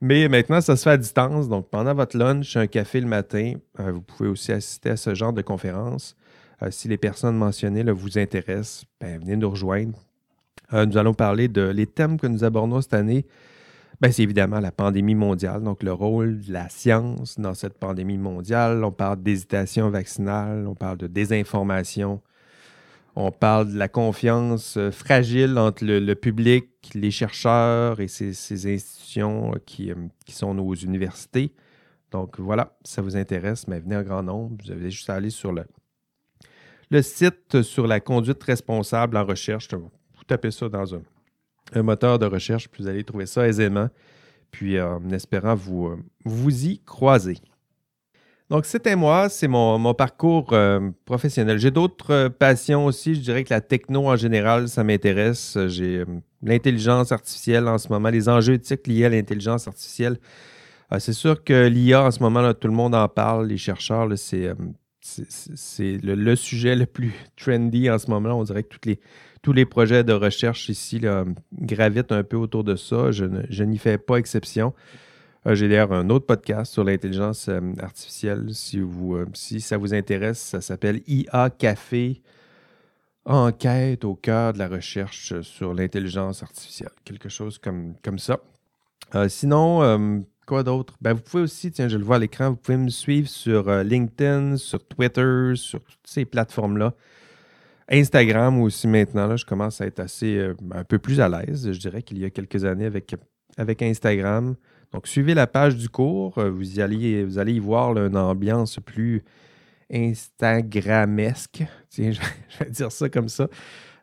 [0.00, 1.48] mais maintenant, ça se fait à distance.
[1.48, 5.32] Donc, pendant votre lunch, un café le matin, vous pouvez aussi assister à ce genre
[5.32, 6.14] de conférence.
[6.70, 10.07] si les personnes mentionnées vous intéressent, ben, venez nous rejoindre.
[10.72, 13.26] Euh, nous allons parler de les thèmes que nous abordons cette année.
[14.00, 18.18] Ben, c'est évidemment la pandémie mondiale, donc le rôle de la science dans cette pandémie
[18.18, 18.84] mondiale.
[18.84, 22.20] On parle d'hésitation vaccinale, on parle de désinformation,
[23.16, 28.30] on parle de la confiance euh, fragile entre le, public, les chercheurs et ces,
[28.72, 31.52] institutions qui, euh, qui, sont nos universités.
[32.12, 34.56] Donc voilà, si ça vous intéresse, mais venez en grand nombre.
[34.64, 35.64] Vous avez juste à aller sur le,
[36.90, 39.68] le site sur la conduite responsable en recherche
[40.28, 43.88] tapez ça dans un, moteur de recherche, puis vous allez trouver ça aisément.
[44.50, 47.38] Puis euh, en espérant vous, euh, vous y croiser.
[48.48, 51.58] Donc, c'était moi, c'est mon, parcours euh, professionnel.
[51.58, 53.14] J'ai d'autres passions aussi.
[53.14, 55.58] Je dirais que la techno en général, ça m'intéresse.
[55.66, 56.04] J'ai
[56.42, 60.18] l'intelligence artificielle en ce moment, les enjeux éthiques liés à l'intelligence artificielle
[60.98, 64.08] c'est sûr que l'IA, en ce moment, là, tout le monde en parle, les chercheurs,
[64.16, 64.50] c'est
[65.00, 68.34] c'est le, sujet le plus trendy en ce moment.
[68.34, 69.00] On dirait que les,
[69.42, 71.00] tous les projets de recherche ici
[71.52, 73.10] gravitent un peu autour de ça.
[73.12, 74.74] Je, n'y fais pas exception.
[75.46, 78.48] Euh, j'ai d'ailleurs un autre podcast sur l'intelligence euh, artificielle.
[78.74, 82.20] Euh, si ça vous intéresse, ça s'appelle IA Café
[83.24, 86.92] Enquête au cœur de la recherche sur l'intelligence artificielle.
[87.04, 88.40] Quelque chose comme, ça.
[89.28, 90.94] sinon, Quoi d'autre?
[91.02, 93.70] Ben, vous pouvez aussi, tiens, je le vois à l'écran, vous pouvez me suivre sur
[93.84, 96.94] LinkedIn, sur Twitter, sur toutes ces plateformes-là.
[97.90, 101.72] Instagram aussi maintenant, là, je commence à être assez euh, un peu plus à l'aise,
[101.72, 103.14] je dirais qu'il y a quelques années avec,
[103.56, 104.56] avec Instagram.
[104.92, 108.78] Donc, suivez la page du cours, euh, vous, allez, vous allez y voir une ambiance
[108.80, 109.24] plus
[109.92, 111.64] Instagramesque.
[111.88, 112.20] Tiens, je
[112.58, 113.48] vais dire ça comme ça.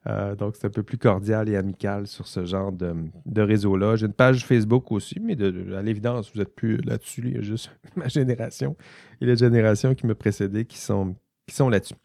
[0.08, 3.96] Euh, donc, c'est un peu plus cordial et amical sur ce genre de, réseau-là.
[3.96, 5.36] J'ai une page Facebook aussi, mais
[5.76, 7.24] à l'évidence, vous n'êtes plus là-dessus.
[7.26, 8.76] Il y a juste ma génération
[9.22, 11.16] et les générations qui me précédaient qui sont,
[11.48, 11.96] qui sont là-dessus.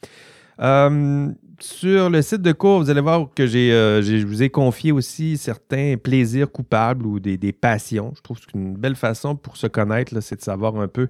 [1.62, 5.36] Sur le site de cours, vous allez voir que euh, je vous ai confié aussi
[5.36, 8.12] certains plaisirs coupables ou des, passions.
[8.16, 11.08] Je trouve que c'est une belle façon pour se connaître, c'est de savoir un peu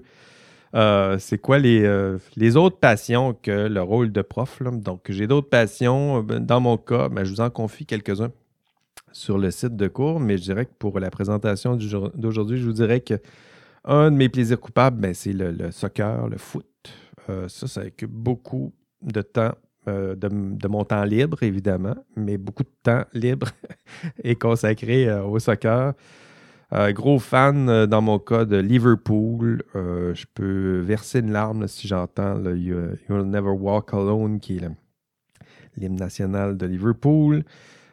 [0.73, 4.61] euh, c'est quoi euh, les, autres passions que le rôle de prof?
[4.63, 6.23] Donc, j'ai d'autres passions.
[6.23, 8.31] Dans mon cas, ben, je vous en confie quelques-uns
[9.11, 11.77] sur le site de cours, mais je dirais que pour la présentation
[12.15, 13.15] d'aujourd'hui, je vous dirais que
[13.83, 16.65] un de mes plaisirs coupables, ben, c'est le, soccer, le foot.
[17.27, 19.53] ça, ça occupe beaucoup de temps
[19.87, 23.47] de, de, mon temps libre, évidemment, mais beaucoup de temps libre
[24.23, 25.93] est consacré au soccer.
[26.73, 29.63] Euh, gros fan, euh, dans mon cas, de Liverpool.
[29.75, 34.69] Euh, je peux verser une larme si j'entends You'll Never Walk Alone, qui est
[35.75, 37.43] l'hymne national de Liverpool.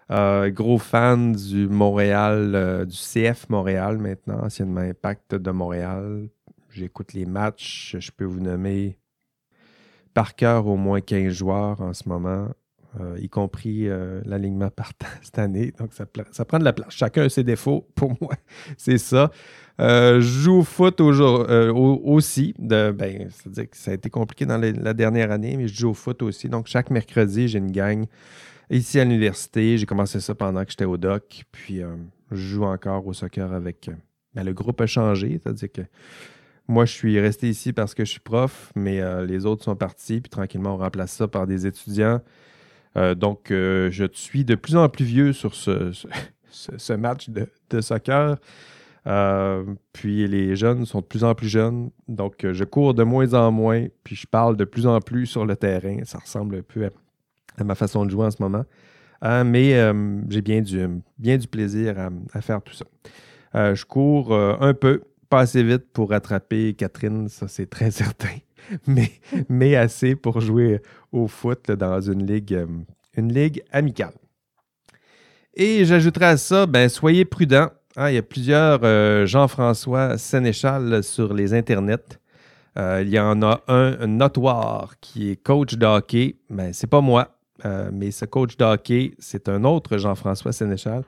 [0.09, 6.29] gros fan du Montréal, du CF Montréal maintenant, anciennement Impact de Montréal.
[6.70, 7.96] J'écoute les matchs.
[7.98, 8.96] Je peux vous nommer
[10.18, 12.48] par cœur au moins 15 joueurs en ce moment.
[12.98, 15.72] Euh, y compris euh, l'alignement partant cette année.
[15.78, 16.88] Donc, ça, prend de la place.
[16.90, 17.87] Chacun a ses défauts.
[17.94, 18.33] Pour moi,
[18.76, 19.31] c'est ça.
[19.78, 22.52] Euh, je joue au foot aussi.
[22.59, 25.90] De, ben, c'est-à-dire que ça a été compliqué dans la dernière année, mais je joue
[25.90, 26.48] au foot aussi.
[26.48, 28.04] Donc, chaque mercredi, j'ai une gang
[28.70, 29.78] ici à l'université.
[29.78, 31.44] J'ai commencé ça pendant que j'étais au doc.
[31.52, 31.81] Puis,
[32.33, 33.88] je joue encore au soccer avec.
[34.35, 35.38] Ben, le groupe a changé.
[35.40, 35.83] C'est-à-dire que
[36.68, 40.20] moi, je suis resté ici parce que je suis prof, mais les autres sont partis.
[40.20, 42.20] Puis, tranquillement, on remplace ça par des étudiants.
[42.96, 45.92] Euh, donc, euh, je suis de plus en plus vieux sur ce,
[46.50, 48.37] ce, match de, soccer.
[49.07, 51.90] Euh, puis les jeunes sont de plus en plus jeunes.
[52.09, 53.87] Donc, je cours de moins en moins.
[54.04, 55.98] Puis je parle de plus en plus sur le terrain.
[56.04, 56.88] Ça ressemble un peu
[57.57, 58.64] à, ma façon de jouer en ce moment.
[59.22, 59.92] mais
[60.28, 60.87] j'ai bien du,
[61.18, 61.96] bien du plaisir
[62.33, 62.85] à, faire tout ça.
[63.54, 68.36] je cours un peu, pas assez vite pour rattraper Catherine, ça c'est très certain.
[68.86, 69.10] mais,
[69.48, 70.80] mais assez pour jouer
[71.12, 72.66] au foot dans une ligue, euh,
[73.16, 74.14] une ligue amicale.
[75.54, 77.70] Et j'ajouterai à ça, ben, soyez prudents.
[77.96, 82.18] Hein, il y a plusieurs euh, Jean-François Sénéchal sur les internets.
[82.78, 86.36] Euh, il y en a un, notoire qui est coach de hockey.
[86.48, 87.34] Ben, c'est pas moi,
[87.92, 91.02] mais ce coach de hockey, c'est un autre Jean-François Sénéchal.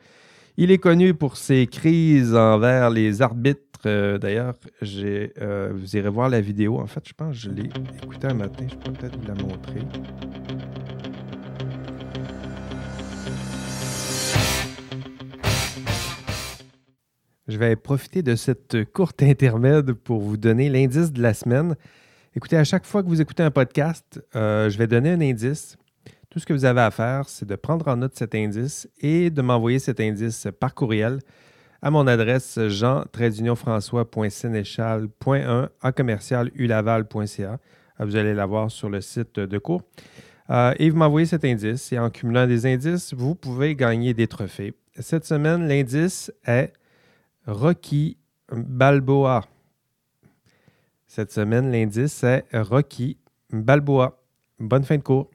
[0.57, 6.29] Il est connu pour ses crises envers les arbitres euh, d'ailleurs, euh, vous irez voir
[6.29, 6.79] la vidéo.
[6.79, 7.71] En fait, je pense que je l'ai
[8.03, 8.67] écoutée un matin.
[8.69, 9.81] Je peux peut-être vous la montrer.
[17.49, 21.75] Je vais profiter de cette courte intermède pour vous donner l'indice de la semaine.
[22.37, 25.77] Écoutez, à chaque fois que vous écoutez un podcast, euh, je vais donner un indice.
[26.31, 29.31] Tout ce que vous avez à faire, c'est de prendre en note cet indice et
[29.31, 31.19] de m'envoyer cet indice par courriel
[31.83, 33.05] à mon adresse jean
[33.55, 37.59] françois.sénéchal.1 à commercial ulaval.ca.
[38.01, 39.83] Euh, vous allez l'avoir sur le site de cours.
[40.51, 41.93] Euh, et vous m'envoyez cet indice.
[41.93, 44.75] Et en cumulant des indices, vous pouvez gagner des trophées.
[44.99, 46.73] Cette semaine, l'indice est
[47.47, 48.19] Rocky
[48.53, 49.45] Balboa.
[51.07, 53.17] Cette semaine, l'indice est Rocky
[53.51, 54.21] Balboa.
[54.59, 55.31] Bonne fin de cours.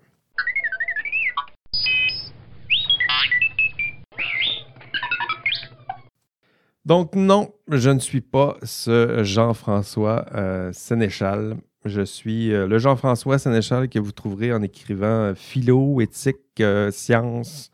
[6.85, 11.57] Donc non, je ne suis pas ce Jean-François euh, Sénéchal.
[11.83, 17.71] Je suis euh, le Jean-François Sénéchal que vous trouverez en écrivant euh, philo, éthique, sciences,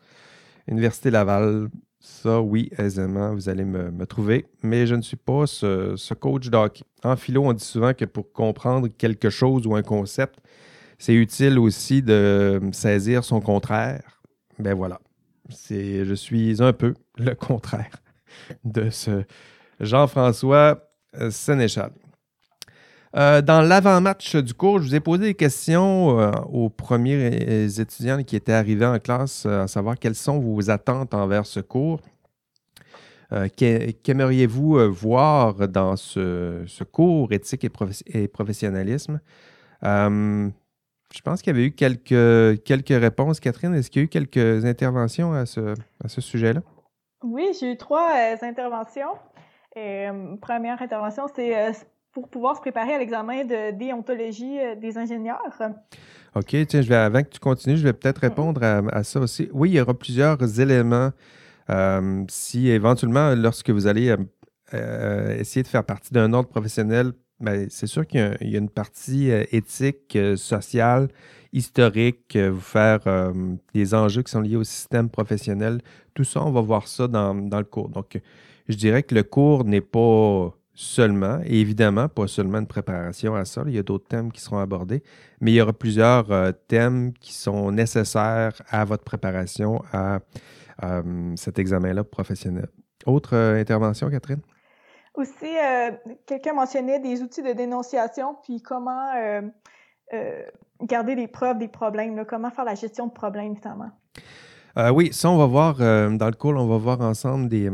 [0.66, 1.68] Université Laval.
[2.00, 4.46] Ça, oui, aisément, vous allez me, trouver.
[4.62, 6.82] Mais je ne suis pas ce, coach d'hockey.
[7.04, 10.38] En philo, on dit souvent que pour comprendre quelque chose ou un concept,
[10.98, 14.22] c'est utile aussi de saisir son contraire.
[14.58, 15.00] Ben voilà.
[15.70, 18.02] je suis un peu le contraire
[18.64, 19.24] de ce
[19.80, 20.80] Jean-François
[21.30, 21.90] Sénéchal.
[23.14, 26.18] dans l'avant-match du cours, je vous ai posé des questions
[26.52, 31.46] aux premiers étudiants qui étaient arrivés en classe, à savoir quelles sont vos attentes envers
[31.46, 32.00] ce cours.
[33.56, 37.66] Qu'aimeriez-vous voir dans ce, cours éthique
[38.06, 39.20] et, professionnalisme?
[39.82, 43.40] Je pense qu'il y avait eu quelques, quelques réponses.
[43.40, 46.62] Catherine, est-ce qu'il y a eu quelques interventions à ce sujet-là?
[47.22, 49.14] Oui, j'ai eu trois euh, interventions.
[49.76, 51.72] Euh, première intervention, c'est euh,
[52.12, 55.40] pour pouvoir se préparer à l'examen de déontologie des ingénieurs.
[56.34, 59.48] OK, tiens, je vais, avant que tu continues, je vais peut-être répondre à, ça aussi.
[59.52, 61.10] Oui, il y aura plusieurs éléments.
[62.28, 64.14] si éventuellement, lorsque vous allez
[65.38, 69.32] essayer de faire partie d'un ordre professionnel ben, c'est sûr qu'il y, a une partie
[69.32, 71.08] euh, éthique, sociale,
[71.52, 73.00] historique, euh, vous faire
[73.74, 75.80] des enjeux qui sont liés au système professionnel.
[76.14, 77.88] Tout ça, on va voir ça dans, le cours.
[77.88, 78.20] Donc,
[78.68, 83.44] je dirais que le cours n'est pas seulement, et évidemment, pas seulement une préparation à
[83.44, 83.62] ça.
[83.66, 85.02] Il y a d'autres thèmes qui seront abordés,
[85.40, 90.20] mais il y aura plusieurs thèmes qui sont nécessaires à votre préparation à
[91.36, 92.68] cet examen-là professionnel.
[93.06, 94.40] Autre intervention, Catherine?
[95.14, 95.90] Aussi, euh,
[96.26, 99.12] quelqu'un mentionnait des outils de dénonciation, puis comment
[100.12, 100.42] euh, euh,
[100.82, 103.90] garder des preuves des problèmes, comment faire la gestion de problèmes, notamment.
[104.92, 107.70] oui, ça, on va voir dans le cours, on va voir ensemble des,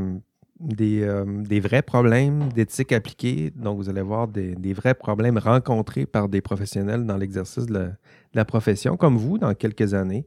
[0.61, 3.51] des, vrais problèmes d'éthique appliquée.
[3.57, 7.90] Donc, vous allez voir des, vrais problèmes rencontrés par des professionnels dans l'exercice de,
[8.35, 10.27] la profession, comme vous, dans quelques années.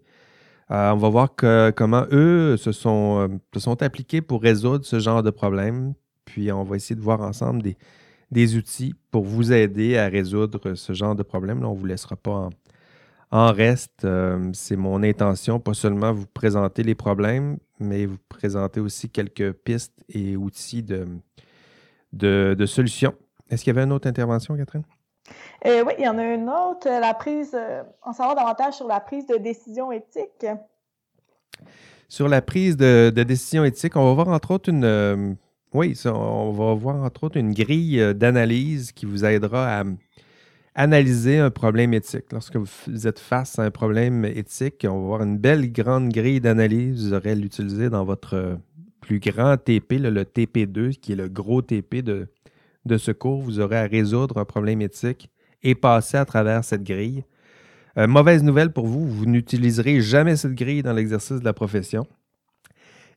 [0.69, 1.36] on va voir
[1.76, 5.93] comment eux se sont, se sont appliqués pour résoudre ce genre de problèmes,
[6.26, 7.78] puis on va essayer de voir ensemble des,
[8.32, 11.63] outils pour vous aider à résoudre ce genre de problème.
[11.63, 12.50] on ne vous laissera pas
[13.32, 14.06] en, reste.
[14.06, 19.52] Euh, c'est mon intention, pas seulement vous présenter les problèmes, mais vous présenter aussi quelques
[19.52, 21.08] pistes et outils de,
[22.13, 23.13] de, solutions.
[23.50, 24.84] Est-ce qu'il y avait une autre intervention, Catherine?
[25.65, 28.88] Euh, oui, il y en a une autre, la prise, euh, en savoir davantage sur
[28.88, 30.46] la prise de décision éthique.
[32.10, 35.38] Sur la prise de, de décision éthique, on va voir entre autres une,
[35.74, 39.84] oui, on va voir entre autres une grille euh, d'analyse qui vous aidera à
[40.76, 42.26] analyser un problème éthique.
[42.32, 46.42] Lorsque vous êtes face à un problème éthique, on va voir une belle grande grille
[46.42, 47.08] d'analyse.
[47.08, 48.56] Vous aurez l'utiliser dans votre euh,
[49.00, 52.28] plus grand TP, le, TP2, qui est le gros TP de,
[52.86, 53.42] de ce cours.
[53.42, 55.30] Vous aurez à résoudre un problème éthique
[55.64, 57.24] et passer à travers cette grille.
[57.98, 62.06] Euh, mauvaise nouvelle pour vous, vous n'utiliserez jamais cette grille dans l'exercice de la profession.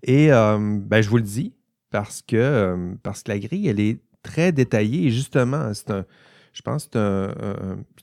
[0.07, 1.55] Et ben, je vous le dis,
[1.94, 6.04] parce que, euh, parce que la grille, elle est très détaillée et justement, c'est un,
[6.52, 7.28] je pense que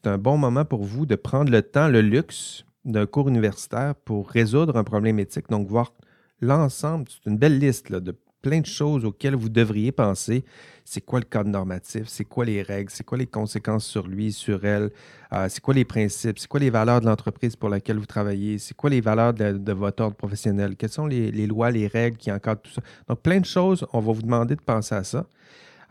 [0.02, 3.96] c'est un, bon moment pour vous de prendre le temps, le luxe d'un cours universitaire
[4.06, 5.50] pour résoudre un problème éthique.
[5.50, 5.92] Donc, voir
[6.40, 10.44] l'ensemble, c'est une belle liste de plein de choses auxquelles vous devriez penser.
[10.84, 12.04] C'est quoi le code normatif?
[12.08, 12.90] C'est quoi les règles?
[12.90, 14.90] C'est quoi les conséquences sur lui, sur elle?
[15.32, 16.40] Euh, c'est quoi les principes?
[16.40, 18.58] C'est quoi les valeurs de l'entreprise pour laquelle vous travaillez?
[18.58, 20.76] C'est quoi les valeurs de, votre ordre professionnel?
[20.76, 22.82] Quelles sont les, lois, les règles qui encadrent tout ça?
[23.08, 25.26] Donc, plein de choses, on va vous demander de penser à ça.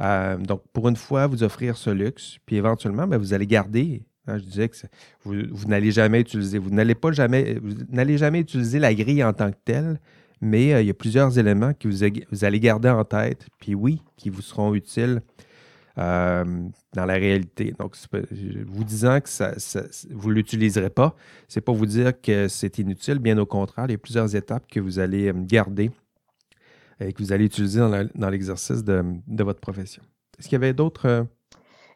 [0.00, 4.02] Euh, donc, pour une fois, vous offrir ce luxe, puis éventuellement, ben, vous allez garder
[4.26, 4.76] hein, je disais que
[5.24, 9.32] vous, n'allez jamais utiliser, vous n'allez pas jamais, vous n'allez jamais utiliser la grille en
[9.32, 10.00] tant que telle,
[10.40, 14.02] mais euh, il y a plusieurs éléments que vous, allez garder en tête, puis oui,
[14.16, 15.20] qui vous seront utiles
[15.98, 16.44] euh,
[16.94, 17.74] dans la réalité.
[17.78, 17.94] Donc,
[18.66, 19.28] vous disant que
[20.14, 21.14] vous ne l'utiliserez pas,
[21.48, 24.66] c'est pas vous dire que c'est inutile, bien au contraire, il y a plusieurs étapes
[24.66, 25.90] que vous allez euh, garder
[27.00, 27.80] et que vous allez utiliser
[28.14, 29.02] dans l'exercice de,
[29.42, 30.02] votre profession.
[30.38, 31.26] Est-ce qu'il y avait d'autres...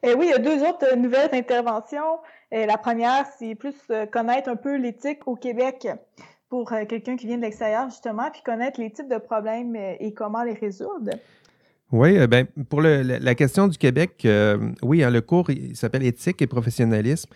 [0.03, 2.21] Eh oui, il y a deux autres nouvelles interventions.
[2.51, 3.75] la première, c'est plus
[4.11, 5.89] connaître un peu l'éthique au Québec
[6.49, 9.95] pour euh, quelqu'un qui vient de l'extérieur, justement, puis connaître les types de problèmes euh,
[10.01, 11.11] et comment les résoudre?
[11.93, 14.27] Oui, euh, ben, pour la question du Québec,
[14.83, 17.31] oui, hein, le cours il s'appelle Éthique et professionnalisme.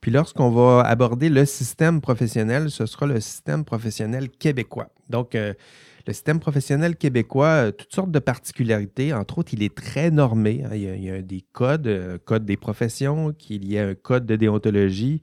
[0.00, 4.90] Puis lorsqu'on va aborder le système professionnel, ce sera le système professionnel québécois.
[5.10, 9.12] Donc, le système professionnel québécois toutes sortes de particularités.
[9.12, 10.62] Entre autres, il est très normé.
[10.64, 10.70] Hein.
[10.74, 15.20] Il, y a, des codes, code des professions, qu'il y a un code de déontologie,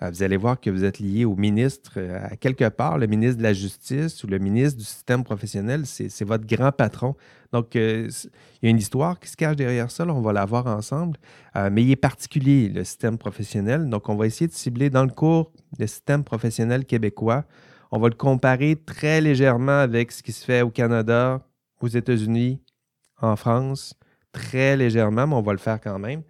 [0.00, 3.38] vous allez voir que vous êtes lié au ministre, euh, à quelque part, le ministre
[3.38, 7.14] de la Justice ou le ministre du système professionnel, c'est votre grand patron.
[7.52, 8.08] Donc, euh,
[8.60, 11.18] il y a une histoire qui se cache derrière ça, on va la voir ensemble,
[11.54, 13.88] mais il est particulier, le système professionnel.
[13.88, 17.44] Donc, on va essayer de cibler dans le cours le système professionnel québécois.
[17.90, 21.46] On va le comparer très légèrement avec ce qui se fait au Canada,
[21.80, 22.60] aux États-Unis,
[23.20, 23.94] en France,
[24.32, 26.22] très légèrement, mais on va le faire quand même.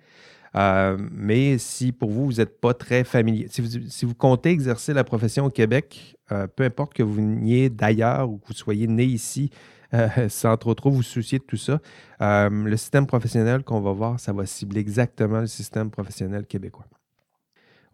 [0.57, 5.05] Euh, mais si pour vous, vous n'êtes pas très familier, si vous, comptez exercer la
[5.05, 9.05] profession au Québec, euh, peu importe que vous veniez d'ailleurs ou que vous soyez né
[9.05, 9.51] ici
[10.29, 11.81] sans trop trop vous soucier de tout ça.
[12.21, 16.87] le système professionnel qu'on va voir, ça va cibler exactement le système professionnel québécois.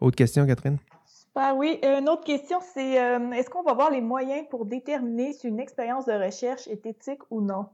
[0.01, 0.79] Autre question, Catherine?
[1.05, 1.79] Super, oui.
[1.83, 2.93] Une autre question, c'est
[3.35, 7.21] est-ce qu'on va voir les moyens pour déterminer si une expérience de recherche est éthique
[7.29, 7.67] ou non?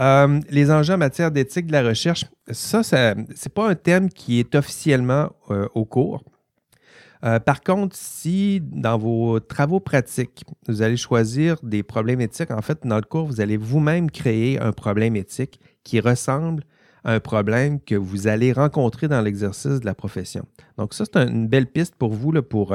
[0.00, 4.08] Euh, les enjeux en matière d'éthique de la recherche, ça, ce n'est pas un thème
[4.08, 6.24] qui est officiellement euh, au cours.
[7.22, 12.62] Euh, par contre, si dans vos travaux pratiques, vous allez choisir des problèmes éthiques, en
[12.62, 16.64] fait, dans le cours, vous allez vous-même créer un problème éthique qui ressemble
[17.04, 20.46] à un problème que vous allez rencontrer dans l'exercice de la profession.
[20.78, 22.74] Donc, ça, c'est une belle piste pour vous là, pour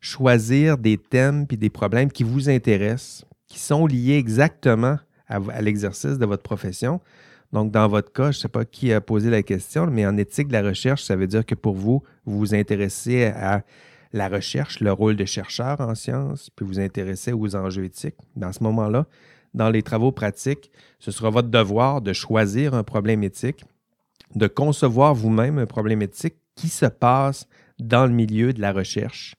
[0.00, 4.96] choisir des thèmes et des problèmes qui vous intéressent, qui sont liés exactement
[5.28, 7.00] à, l'exercice de votre profession.
[7.52, 10.16] Donc, dans votre cas, je ne sais pas qui a posé la question, mais en
[10.16, 13.64] éthique de la recherche, ça veut dire que pour vous, vous vous intéressez à
[14.12, 18.16] la recherche, le rôle de chercheur en sciences, puis vous vous intéressez aux enjeux éthiques.
[18.36, 19.06] Dans ce moment-là,
[19.54, 23.64] dans les travaux pratiques, ce sera votre devoir de choisir un problème éthique,
[24.34, 27.46] de concevoir vous-même un problème éthique qui se passe
[27.78, 29.34] dans le milieu de la recherche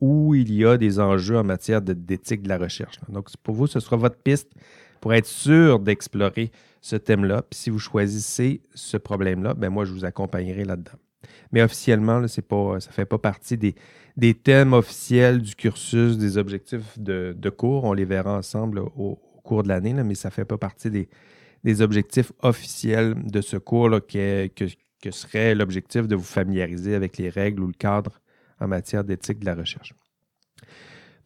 [0.00, 3.00] où il y a des enjeux en matière d'éthique de la recherche.
[3.08, 4.52] Donc, pour vous, ce sera votre piste
[5.00, 7.42] pour être sûr d'explorer ce thème-là.
[7.42, 10.98] Puis si vous choisissez ce problème-là, ben moi, je vous accompagnerai là-dedans.
[11.52, 16.98] Mais officiellement, pas, ça ne fait pas partie des, thèmes officiels du cursus, des objectifs
[16.98, 17.84] de, cours.
[17.84, 21.08] On les verra ensemble au, cours de l'année, mais ça ne fait pas partie des,
[21.64, 24.48] des, objectifs officiels de ce cours là, que,
[25.02, 28.20] que serait l'objectif de vous familiariser avec les règles ou le cadre
[28.60, 29.94] en matière d'éthique de la recherche.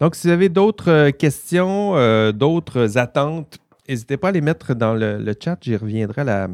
[0.02, 4.74] Donc, si vous avez d'autres euh, questions, euh, d'autres attentes, n'hésitez pas à les mettre
[4.74, 5.56] dans le, chat.
[5.60, 6.48] J'y reviendrai à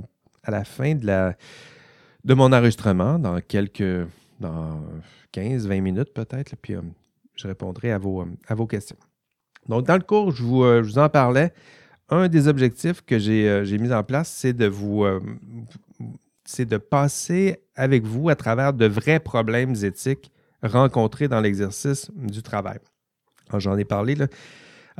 [0.51, 1.35] la, fin de, la,
[2.25, 4.07] de mon enregistrement, dans quelques
[4.39, 4.83] dans
[5.33, 6.83] 15-20 minutes peut-être, puis euh,
[7.37, 8.99] je répondrai à vos, à vos questions.
[9.67, 11.55] Donc, dans le cours, je vous, vous en parlais.
[12.11, 15.07] Un des objectifs que j'ai mis en place, c'est de vous
[16.45, 20.31] c'est de passer avec vous à travers de vrais problèmes éthiques
[20.63, 22.79] rencontrés dans l'exercice du travail.
[23.57, 24.27] J'en ai parlé, là.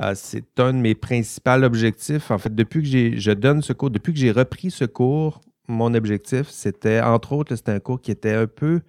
[0.01, 2.31] Euh, c'est un de mes principaux objectifs.
[2.31, 5.93] En fait, depuis que je donne ce cours, depuis que j'ai repris ce cours, mon
[5.93, 8.81] objectif, c'était, entre autres, c'était un cours qui était un peu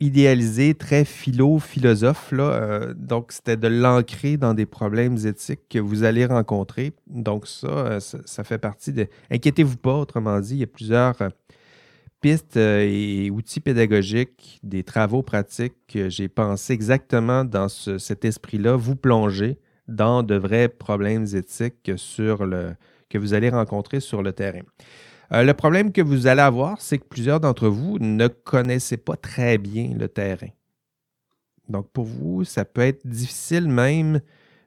[0.00, 2.30] idéalisé, très philo-philosophe.
[2.32, 6.92] Euh, donc, c'était de l'ancrer dans des problèmes éthiques que vous allez rencontrer.
[7.08, 9.08] Donc, ça, euh, ça, ça fait partie de...
[9.30, 11.16] Inquiétez-vous pas, autrement dit, il y a plusieurs
[12.20, 18.76] pistes euh, et outils pédagogiques, des travaux pratiques que j'ai pensé exactement dans cet esprit-là,
[18.76, 22.74] vous plonger dans de vrais problèmes éthiques sur le,
[23.08, 24.62] que vous allez rencontrer sur le terrain.
[25.32, 29.16] Euh, le problème que vous allez avoir, c'est que plusieurs d'entre vous ne connaissez pas
[29.16, 30.48] très bien le terrain.
[31.68, 34.20] Donc pour vous, ça peut être difficile même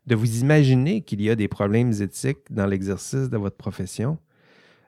[0.07, 4.17] de vous imaginer qu'il y a des problèmes éthiques dans l'exercice de votre profession.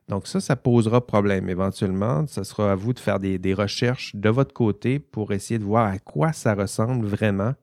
[0.10, 2.26] Donc ça, ça posera problème éventuellement.
[2.28, 5.88] Ce sera à vous de faire des, recherches de votre côté pour essayer de voir
[5.88, 7.54] à quoi ça ressemble vraiment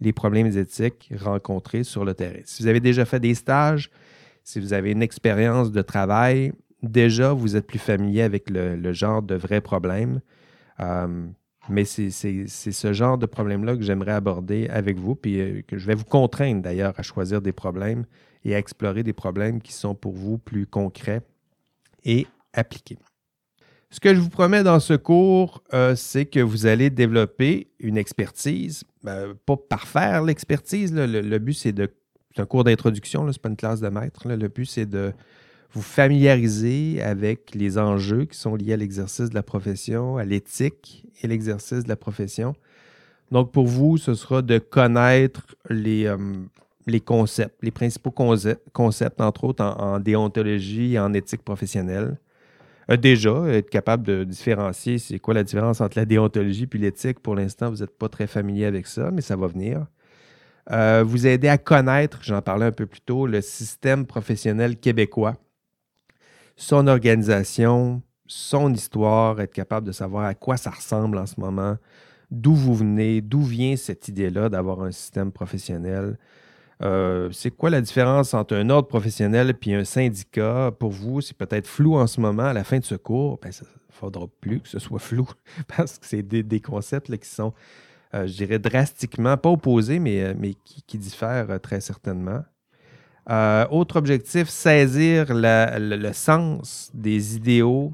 [0.00, 2.40] les problèmes éthiques rencontrés sur le terrain.
[2.44, 3.90] Si vous avez déjà fait des stages,
[4.44, 6.52] si vous avez une expérience de travail,
[6.82, 10.20] déjà vous êtes plus familier avec le, genre de vrais problèmes.
[10.80, 11.26] Euh,
[11.68, 15.86] mais c'est ce genre de problème-là que j'aimerais aborder avec vous, puis euh, que je
[15.86, 18.06] vais vous contraindre d'ailleurs à choisir des problèmes
[18.44, 21.22] et à explorer des problèmes qui sont pour vous plus concrets
[22.04, 22.96] et appliquer.
[23.90, 27.96] Ce que je vous promets dans ce cours, euh, c'est que vous allez développer une
[27.96, 30.92] expertise, ben, pas par faire l'expertise.
[30.94, 31.88] Le, but, c'est de.
[32.36, 34.28] C'est un cours d'introduction, ce n'est pas une classe de maître.
[34.28, 35.12] Le but, c'est de
[35.72, 41.06] vous familiariser avec les enjeux qui sont liés à l'exercice de la profession, à l'éthique
[41.22, 42.54] et l'exercice de la profession.
[43.30, 46.16] Donc, pour vous, ce sera de connaître les, euh,
[46.90, 52.18] les concepts, les principaux concepts, entre autres en, déontologie et en éthique professionnelle.
[53.00, 57.20] Déjà, être capable de différencier c'est quoi la différence entre la déontologie et l'éthique.
[57.20, 59.86] Pour l'instant, vous n'êtes pas très familier avec ça, mais ça va venir.
[60.70, 65.36] Euh, vous aider à connaître, j'en parlais un peu plus tôt, le système professionnel québécois,
[66.56, 71.76] son organisation, son histoire, être capable de savoir à quoi ça ressemble en ce moment,
[72.30, 76.18] d'où vous venez, d'où vient cette idée-là d'avoir un système professionnel,
[76.82, 80.72] euh, c'est quoi la différence entre un ordre professionnel et un syndicat?
[80.78, 82.44] Pour vous, c'est peut-être flou en ce moment.
[82.44, 85.28] À la fin de ce cours, ben, il ne faudra plus que ce soit flou
[85.76, 87.52] parce que c'est des, concepts qui sont,
[88.14, 90.52] euh, je dirais, drastiquement, pas opposés, mais, euh,
[90.86, 92.44] qui, diffèrent très certainement.
[93.70, 97.92] autre objectif, saisir le, sens des idéaux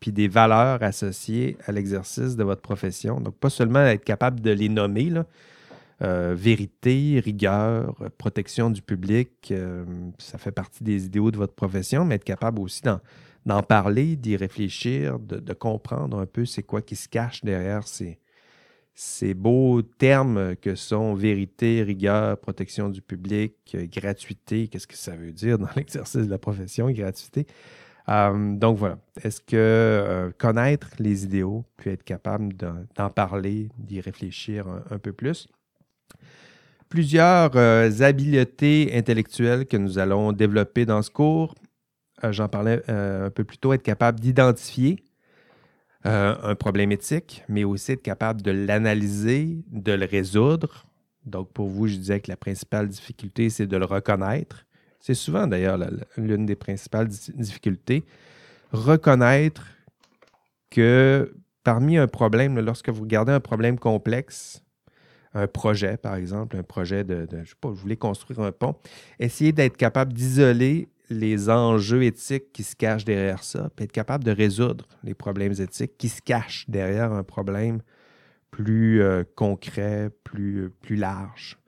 [0.00, 3.20] puis des valeurs associées à l'exercice de votre profession.
[3.20, 5.10] Donc, pas seulement être capable de les nommer,
[6.02, 9.84] euh, vérité, rigueur, protection du public, euh,
[10.18, 12.82] ça fait partie des idéaux de votre profession, mais être capable aussi
[13.46, 19.34] d'en parler, d'y réfléchir, de, comprendre un peu c'est quoi qui se cache derrière ces,
[19.34, 24.66] beaux termes que sont vérité, rigueur, protection du public, euh, gratuité.
[24.66, 27.46] Qu'est-ce que ça veut dire dans l'exercice de la profession, gratuité?
[28.06, 34.98] donc voilà, est-ce que connaître les idéaux, puis être capable d'en parler, d'y réfléchir un,
[34.98, 35.48] peu plus,
[36.94, 41.56] plusieurs euh, habiletés intellectuelles que nous allons développer dans ce cours.
[42.22, 45.02] Euh, j'en parlais euh, un peu plus tôt, être capable d'identifier
[46.04, 50.84] un problème éthique, mais aussi être capable de l'analyser, de le résoudre.
[51.24, 54.66] Donc, pour vous, je disais que la principale difficulté, c'est de le reconnaître.
[55.00, 55.78] C'est souvent d'ailleurs
[56.18, 58.04] l'une des principales difficultés.
[58.70, 59.66] Reconnaître
[60.68, 64.63] que parmi un problème, lorsque vous regardez un problème complexe,
[65.34, 68.76] un projet, par exemple, un projet de, je sais pas, vous voulez construire un pont,
[69.18, 74.24] essayez d'être capable d'isoler les enjeux éthiques qui se cachent derrière ça, puis être capable
[74.24, 77.82] de résoudre les problèmes éthiques qui se cachent derrière un problème
[78.50, 81.58] plus euh, concret, plus, plus large.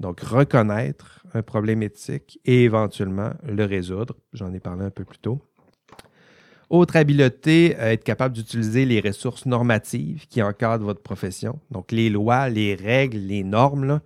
[0.00, 4.16] Donc, reconnaître un problème éthique et éventuellement le résoudre.
[4.32, 5.40] J'en ai parlé un peu plus tôt.
[6.70, 11.58] Autre habileté, euh, être capable d'utiliser les ressources normatives qui encadrent votre profession.
[11.70, 14.00] Donc, les lois, les règles, les normes,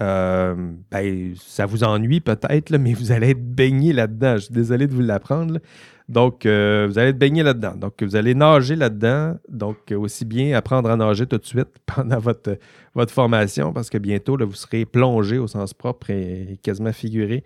[0.00, 0.54] euh,
[0.90, 4.36] ben, ça vous ennuie peut-être, mais vous allez être baigné là-dedans.
[4.36, 5.58] Je suis désolé de vous l'apprendre.
[6.08, 7.74] Donc, euh, vous allez être baigné là-dedans.
[7.74, 9.36] Donc, vous allez nager là-dedans.
[9.48, 12.58] Donc, aussi bien apprendre à nager tout de suite pendant votre,
[12.94, 17.42] votre formation, parce que bientôt, vous serez plongé au sens propre et quasiment figuré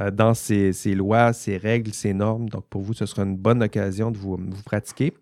[0.00, 2.48] euh, dans ces, lois, ces règles, ces normes.
[2.48, 5.12] Donc, pour vous, ce sera une bonne occasion de vous, pratiquer.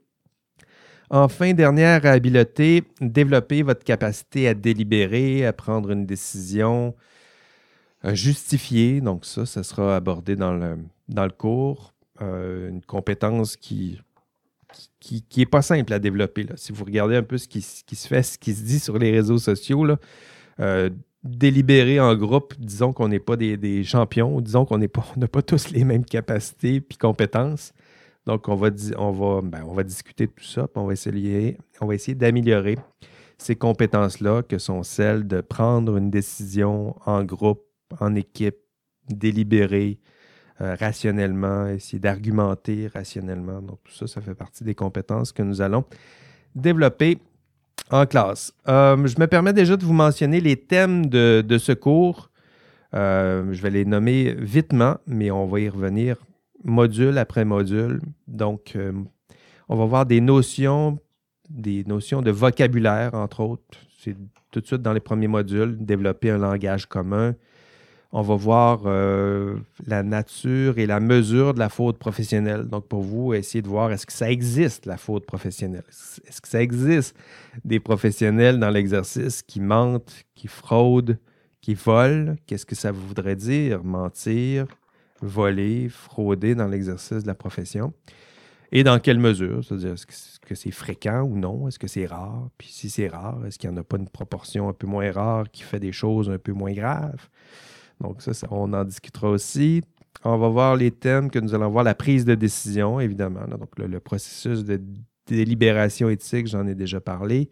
[1.10, 6.94] Enfin, dernière habileté, développer votre capacité à délibérer, à prendre une décision,
[8.02, 9.00] à justifier.
[9.00, 11.94] Donc, ça, ça sera abordé dans le, dans le cours.
[12.20, 14.00] Euh, une compétence qui
[15.00, 16.46] qui n'est pas simple à développer.
[16.56, 19.10] Si vous regardez un peu ce qui, se fait, ce qui se dit sur les
[19.10, 19.96] réseaux sociaux, là,
[20.60, 20.90] euh,
[21.24, 24.78] délibérer en groupe, disons qu'on n'est pas des, champions, ou disons qu'on
[25.16, 27.72] n'a pas, tous les mêmes capacités puis compétences.
[28.26, 30.92] Donc, on va, on va, ben, on va discuter de tout ça, puis on va
[30.92, 31.56] essayer,
[31.92, 32.76] essayer d'améliorer
[33.38, 37.64] ces compétences-là, que sont celles de prendre une décision en groupe,
[38.00, 38.56] en équipe,
[39.08, 39.98] délibérer
[40.60, 43.62] euh, rationnellement, essayer d'argumenter rationnellement.
[43.62, 45.84] Donc, tout ça, ça fait partie des compétences que nous allons
[46.54, 47.18] développer
[47.90, 48.52] en classe.
[48.68, 52.30] Euh, je me permets déjà de vous mentionner les thèmes de, ce cours.
[52.94, 56.16] Euh, je vais les nommer vitement, mais on va y revenir
[56.64, 58.00] module après module.
[58.26, 58.92] Donc, euh,
[59.68, 60.98] on va voir des notions,
[61.48, 63.62] des notions de vocabulaire, entre autres.
[63.98, 64.16] C'est
[64.50, 67.34] tout de suite dans les premiers modules, développer un langage commun,
[68.10, 72.64] on va voir euh, la nature et la mesure de la faute professionnelle.
[72.64, 75.84] Donc, pour vous, essayez de voir est-ce que ça existe, la faute professionnelle?
[75.88, 77.14] Est-ce que ça existe
[77.64, 81.18] des professionnels dans l'exercice qui mentent, qui fraudent,
[81.60, 82.34] qui volent?
[82.46, 84.66] Qu'est-ce que ça voudrait dire, mentir,
[85.20, 87.92] voler, frauder dans l'exercice de la profession?
[88.72, 89.62] Et dans quelle mesure?
[89.64, 91.68] C'est-à-dire, est-ce que c'est fréquent ou non?
[91.68, 92.48] Est-ce que c'est rare?
[92.56, 95.10] Puis si c'est rare, est-ce qu'il n'y en a pas une proportion un peu moins
[95.12, 97.28] rare qui fait des choses un peu moins graves?
[98.00, 99.82] Donc, ça, on en discutera aussi.
[100.24, 103.46] On va voir les thèmes que nous allons voir, la prise de décision, évidemment.
[103.46, 104.80] Donc, le, processus de
[105.26, 107.50] délibération éthique, j'en ai déjà parlé.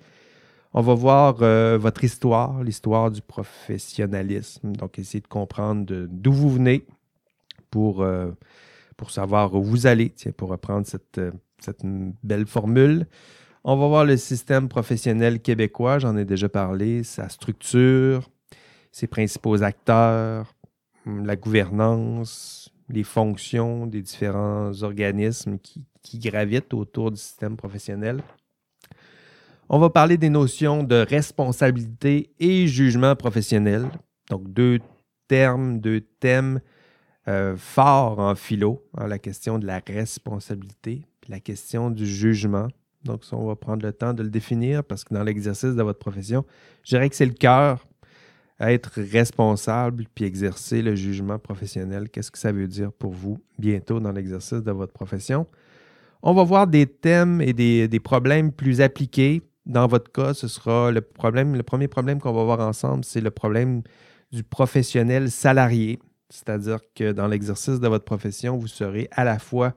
[0.73, 4.73] On va voir euh, votre histoire, l'histoire du professionnalisme.
[4.73, 6.87] Donc, essayer de comprendre d'où vous venez
[7.71, 8.31] pour, euh,
[8.97, 11.31] pour savoir où vous allez, tiens, pour reprendre cette, euh,
[11.61, 11.83] cette
[12.23, 13.07] belle formule.
[13.65, 18.31] On va voir le système professionnel québécois, j'en ai déjà parlé, sa structure,
[18.97, 20.55] ses principaux acteurs,
[21.05, 25.85] hum, la gouvernance, les fonctions des différents organismes qui,
[26.15, 28.23] gravitent autour du système professionnel.
[29.69, 33.91] On va parler des notions de responsabilité et jugement professionnel.
[34.31, 34.79] Donc, deux
[35.29, 36.61] termes, deux thèmes
[37.29, 42.69] euh, forts en philo, hein, la question de la responsabilité, la question du jugement.
[43.05, 45.99] Donc, on va prendre le temps de le définir parce que dans l'exercice de votre
[45.99, 46.47] profession,
[46.85, 47.85] je dirais que c'est le cœur
[48.61, 54.01] être responsable puis exercer le jugement professionnel, qu'est-ce que ça veut dire pour vous bientôt
[54.01, 55.47] dans l'exercice de votre profession?
[56.23, 59.43] On va voir des thèmes et des, problèmes plus appliqués.
[59.67, 63.21] Dans votre cas, ce sera le problème, le premier problème qu'on va voir ensemble, c'est
[63.21, 63.83] le problème
[64.33, 65.99] du professionnel salarié.
[66.31, 69.75] C'est-à-dire que dans l'exercice de votre profession, vous serez à la fois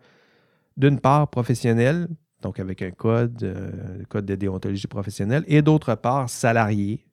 [0.77, 2.07] d'une part professionnel,
[2.41, 7.05] donc avec un code, euh, code de déontologie professionnelle, et d'autre part salarié,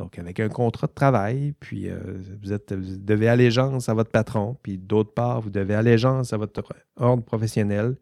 [0.00, 1.98] Donc, avec un contrat de travail, puis euh,
[2.42, 6.62] vous, êtes, devez allégeance à votre patron, puis d'autre part, vous devez allégeance à votre
[6.96, 7.96] ordre professionnel.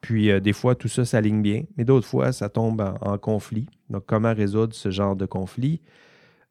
[0.00, 3.68] Puis, euh, des fois, tout ça s'aligne bien, mais d'autres fois, ça tombe en, conflit.
[3.90, 5.82] Donc, comment résoudre ce genre de conflit?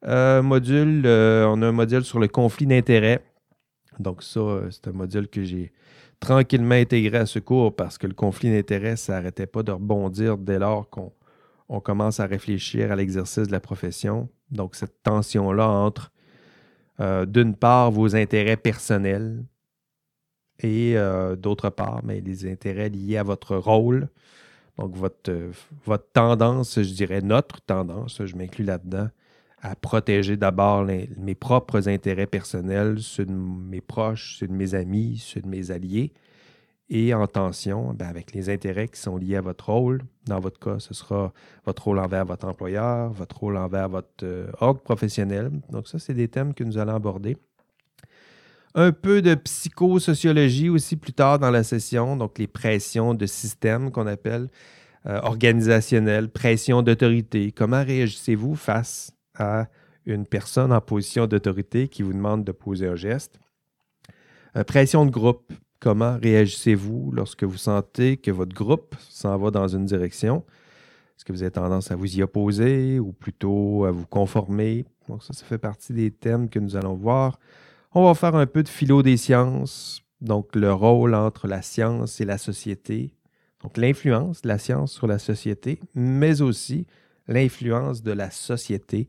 [0.06, 3.24] Euh, module, on a un module sur le conflit d'intérêts.
[3.98, 5.72] Donc, ça, c'est un module que j'ai
[6.20, 10.38] tranquillement intégré à ce cours parce que le conflit d'intérêts, ça n'arrêtait pas de rebondir
[10.38, 11.10] dès lors qu'on
[11.68, 14.28] on commence à réfléchir à l'exercice de la profession.
[14.50, 16.12] Donc, cette tension-là entre,
[17.00, 19.44] euh, d'une part, vos intérêts personnels
[20.60, 24.08] et euh, d'autre part, mais les intérêts liés à votre rôle.
[24.78, 25.32] Donc, votre,
[25.84, 29.08] votre tendance, je dirais notre tendance, je m'inclus là-dedans,
[29.62, 35.18] à protéger d'abord mes propres intérêts personnels, ceux de mes proches, ceux de mes amis,
[35.18, 36.12] ceux de mes alliés,
[36.88, 40.02] et en tension ben, avec les intérêts qui sont liés à votre rôle.
[40.26, 41.32] Dans votre cas, ce sera
[41.64, 45.50] votre rôle envers votre employeur, votre rôle envers votre euh, ordre professionnel.
[45.70, 47.36] Donc ça, c'est des thèmes que nous allons aborder.
[48.74, 53.90] Un peu de psychosociologie aussi plus tard dans la session, donc les pressions de système
[53.90, 54.48] qu'on appelle
[55.06, 57.52] euh, organisationnelles, pression d'autorité.
[57.52, 59.66] Comment réagissez-vous face à
[60.04, 63.40] une personne en position d'autorité qui vous demande de poser un geste?
[64.56, 69.68] Euh, pression de groupe, Comment réagissez-vous lorsque vous sentez que votre groupe s'en va dans
[69.68, 70.44] une direction?
[71.16, 74.84] Est-ce que vous avez tendance à vous y opposer ou plutôt à vous conformer?
[75.08, 77.38] Donc ça, ça fait partie des thèmes que nous allons voir.
[77.92, 82.20] On va faire un peu de philo des sciences, donc le rôle entre la science
[82.20, 83.14] et la société,
[83.62, 86.86] donc l'influence de la science sur la société, mais aussi
[87.28, 89.08] l'influence de la société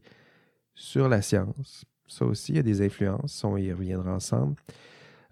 [0.76, 1.86] sur la science.
[2.08, 4.56] Ça aussi, il y a des influences, on y reviendra ensemble.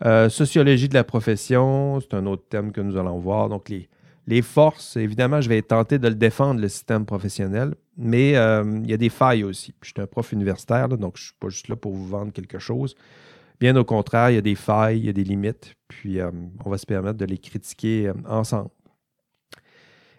[0.04, 3.50] Euh, sociologie de la profession, c'est un autre thème que nous allons voir.
[3.50, 3.88] Donc, les,
[4.28, 8.90] les forces, évidemment, je vais tenter de le défendre, le système professionnel, mais euh, il
[8.90, 9.74] y a des failles aussi.
[9.82, 12.34] je suis un prof universitaire, donc je ne suis pas juste là pour vous vendre
[12.34, 12.96] quelque chose.
[13.60, 16.30] Bien au contraire, il y a des failles, il y a des limites, puis euh,
[16.66, 18.70] on va se permettre de les critiquer ensemble.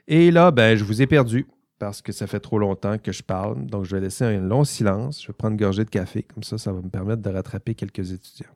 [0.08, 1.46] Et là, ben, je vous ai perdu
[1.78, 4.64] parce que ça fait trop longtemps que je parle, donc je vais laisser un long
[4.64, 5.20] silence.
[5.20, 7.74] Je vais prendre une gorgée de café, comme ça, ça va me permettre de rattraper
[7.74, 8.54] quelques étudiants.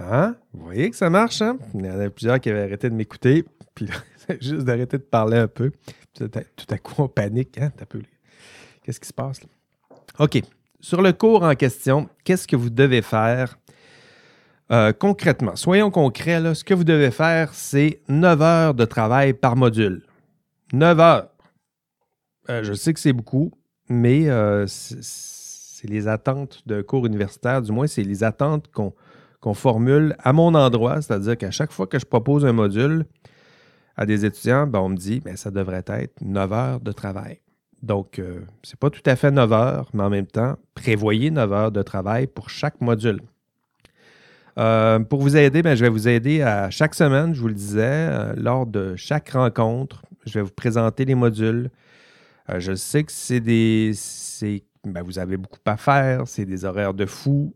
[0.00, 0.36] Hein?
[0.52, 1.58] Vous voyez que ça marche, hein?
[1.74, 3.88] Il y en a plusieurs qui avaient arrêté de m'écouter, puis
[4.40, 5.72] juste d'arrêter de parler un peu.
[6.14, 6.28] Tout
[6.70, 7.70] à coup, on panique, hein?
[8.82, 9.40] Qu'est-ce qui se passe?
[10.18, 10.42] OK.
[10.80, 13.56] Sur le cours en question, qu'est-ce que vous devez faire
[14.70, 15.56] euh, concrètement?
[15.56, 16.54] Soyons concrets, là.
[16.54, 20.02] Ce que vous devez faire, c'est 9 heures de travail par module.
[20.72, 21.28] 9 heures.
[22.50, 23.52] Euh, je sais que c'est beaucoup,
[23.88, 28.94] mais euh, c'est les attentes d'un cours universitaire, du moins, c'est les attentes qu'on
[29.44, 33.04] qu'on formule à mon endroit, c'est-à-dire qu'à chaque fois que je propose un module
[33.94, 37.40] à des étudiants, ben, on me dit ben, ça devrait être 9 heures de travail.
[37.82, 41.30] Donc, euh, ce n'est pas tout à fait 9 heures, mais en même temps, prévoyez
[41.30, 43.20] 9 heures de travail pour chaque module.
[44.58, 47.54] Euh, pour vous aider, ben, je vais vous aider à chaque semaine, je vous le
[47.54, 51.70] disais, euh, lors de chaque rencontre, je vais vous présenter les modules.
[52.48, 53.92] je sais que c'est des.
[54.86, 57.54] Ben, vous avez beaucoup à faire, c'est des horaires de fou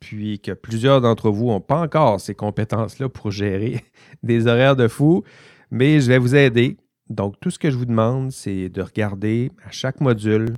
[0.00, 3.84] puis que plusieurs d'entre vous n'ont pas encore ces compétences-là pour gérer
[4.22, 5.24] des horaires de fou,
[5.70, 6.76] mais je vais vous aider.
[7.10, 10.54] Donc, tout ce que je vous demande, c'est de regarder à chaque module.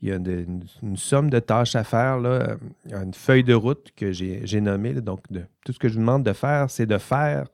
[0.00, 0.62] Il y a une,
[0.96, 2.56] somme de tâches à faire, là,
[2.90, 4.92] une feuille de route que j'ai nommée.
[4.94, 5.20] donc,
[5.64, 7.46] tout ce que je vous demande de faire, c'est de faire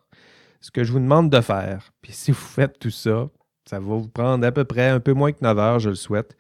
[0.61, 1.93] ce que je vous demande de faire.
[2.03, 3.29] Puis si vous faites tout ça,
[3.65, 5.95] ça va vous prendre à peu près un peu moins que 9 heures, je le
[5.95, 6.37] souhaite.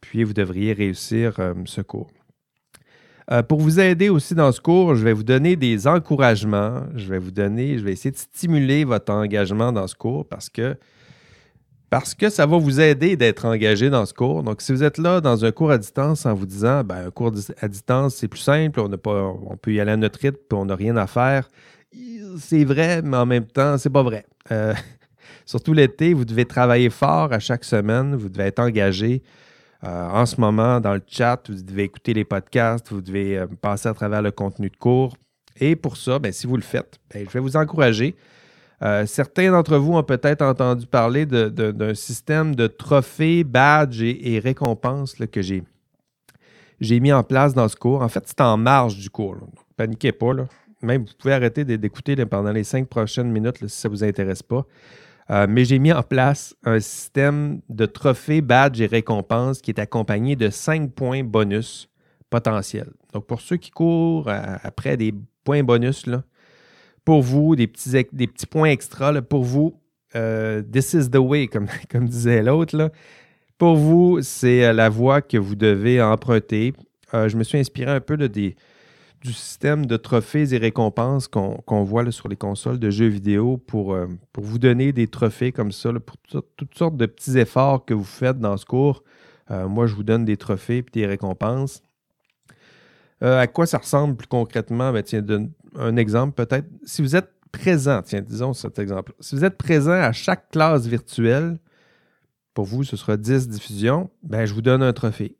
[0.00, 2.10] Puis vous devriez réussir euh, ce cours.
[3.30, 6.82] Euh, pour vous aider aussi dans ce cours, je vais vous donner des encouragements.
[6.94, 10.50] Je vais vous donner, je vais essayer de stimuler votre engagement dans ce cours parce
[10.50, 10.76] que,
[11.88, 14.42] parce que ça va vous aider d'être engagé dans ce cours.
[14.42, 17.10] Donc, si vous êtes là dans un cours à distance en vous disant, ben, un
[17.10, 20.38] cours à distance, c'est plus simple, on, pas, on peut y aller à notre rythme,
[20.48, 21.48] puis on n'a rien à faire,
[22.38, 24.26] c'est vrai, mais en même temps, c'est pas vrai.
[24.50, 24.74] Euh,
[25.46, 29.22] surtout l'été, vous devez travailler fort à chaque semaine, vous devez être engagé.
[29.84, 33.46] Euh, en ce moment, dans le chat, vous devez écouter les podcasts, vous devez euh,
[33.60, 35.14] passer à travers le contenu de cours.
[35.60, 38.16] Et pour ça, ben, si vous le faites, ben, je vais vous encourager.
[38.82, 45.14] Euh, certains d'entre vous ont peut-être entendu parler d'un système de trophées, badges et, récompenses
[45.14, 48.02] que j'ai mis en place dans ce cours.
[48.02, 49.36] En fait, c'est en marge du cours.
[49.36, 50.32] Ne paniquez pas.
[50.82, 54.42] Même, vous pouvez arrêter d'écouter pendant les cinq prochaines minutes si ça ne vous intéresse
[54.42, 54.66] pas.
[55.30, 59.80] Euh, mais j'ai mis en place un système de trophées, badges et récompenses qui est
[59.80, 61.88] accompagné de 5 points bonus
[62.28, 62.92] potentiels.
[63.12, 65.14] Donc, pour ceux qui courent après des
[65.44, 66.24] points bonus, là,
[67.04, 69.80] pour vous, des petits, des petits points extra, pour vous,
[70.12, 72.90] this is the way, comme, comme disait l'autre.
[73.56, 76.74] Pour vous, c'est la voie que vous devez emprunter.
[77.12, 78.56] je me suis inspiré un peu de des,
[79.24, 83.94] du système de trophées et récompenses qu'on voit sur les consoles de jeux vidéo pour,
[83.94, 86.16] euh, pour vous donner des trophées comme ça, pour
[86.56, 89.02] toutes sortes de petits efforts que vous faites dans ce cours.
[89.50, 91.82] Euh, moi, je vous donne des trophées et des récompenses.
[93.22, 94.92] Euh, à quoi ça ressemble plus concrètement?
[94.92, 95.24] Ben, tiens,
[95.76, 96.68] un exemple peut-être.
[96.84, 99.14] Si vous êtes présent, tiens, disons cet exemple.
[99.20, 101.58] Si vous êtes présent à chaque classe virtuelle,
[102.52, 105.38] pour vous, ce sera 10 diffusions, ben, je vous donne un trophée.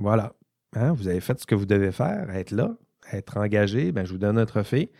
[0.00, 0.32] Voilà.
[0.74, 2.76] Hein, vous avez fait ce que vous devez faire, être là
[3.12, 4.90] être engagé, ben, je vous donne un trophée.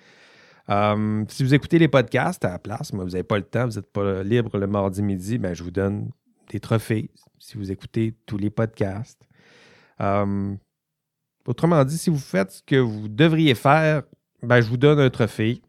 [0.71, 3.67] Euh, si vous écoutez les podcasts à la place, mais vous n'avez pas le temps,
[3.67, 6.11] vous n'êtes pas libre le mardi midi, ben, je vous donne
[6.51, 9.29] des trophées si vous écoutez tous les podcasts.
[10.01, 10.55] Euh,
[11.47, 14.03] autrement dit, si vous faites ce que vous devriez faire,
[14.43, 15.61] ben, je vous donne un trophée.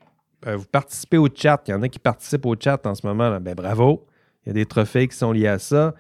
[0.48, 1.62] Euh, vous participez au chat.
[1.68, 3.40] Il y en a qui participent au chat en ce moment.
[3.42, 4.08] Ben, bravo.
[4.44, 5.94] Il y a des trophées qui sont liés à ça.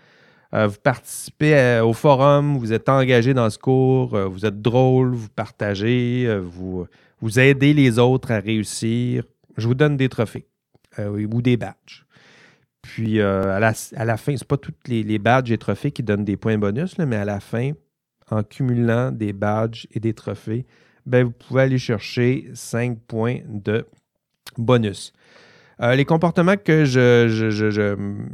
[0.55, 4.61] Euh, vous participez euh, au forum, vous êtes engagé dans ce cours, euh, vous êtes
[4.61, 6.85] drôle, vous partagez, vous,
[7.19, 9.25] vous aidez les autres à réussir.
[9.57, 10.45] Je vous donne des trophées
[10.97, 12.05] ou des badges.
[12.81, 16.23] Puis à, la, à, la, fin, ce pas tous les, badges et trophées qui donnent
[16.23, 17.71] des points bonus, mais à la fin,
[18.29, 20.65] en cumulant des badges et des trophées,
[21.05, 23.85] ben, vous pouvez aller chercher 5 points de
[24.57, 25.11] bonus.
[25.81, 27.27] Euh, les comportements que je,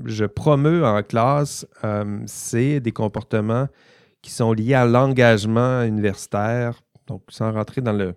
[0.06, 3.68] je, promeux en classe, euh, c'est des comportements
[4.22, 6.82] qui sont liés à l'engagement universitaire.
[7.08, 8.16] Donc, sans rentrer dans le,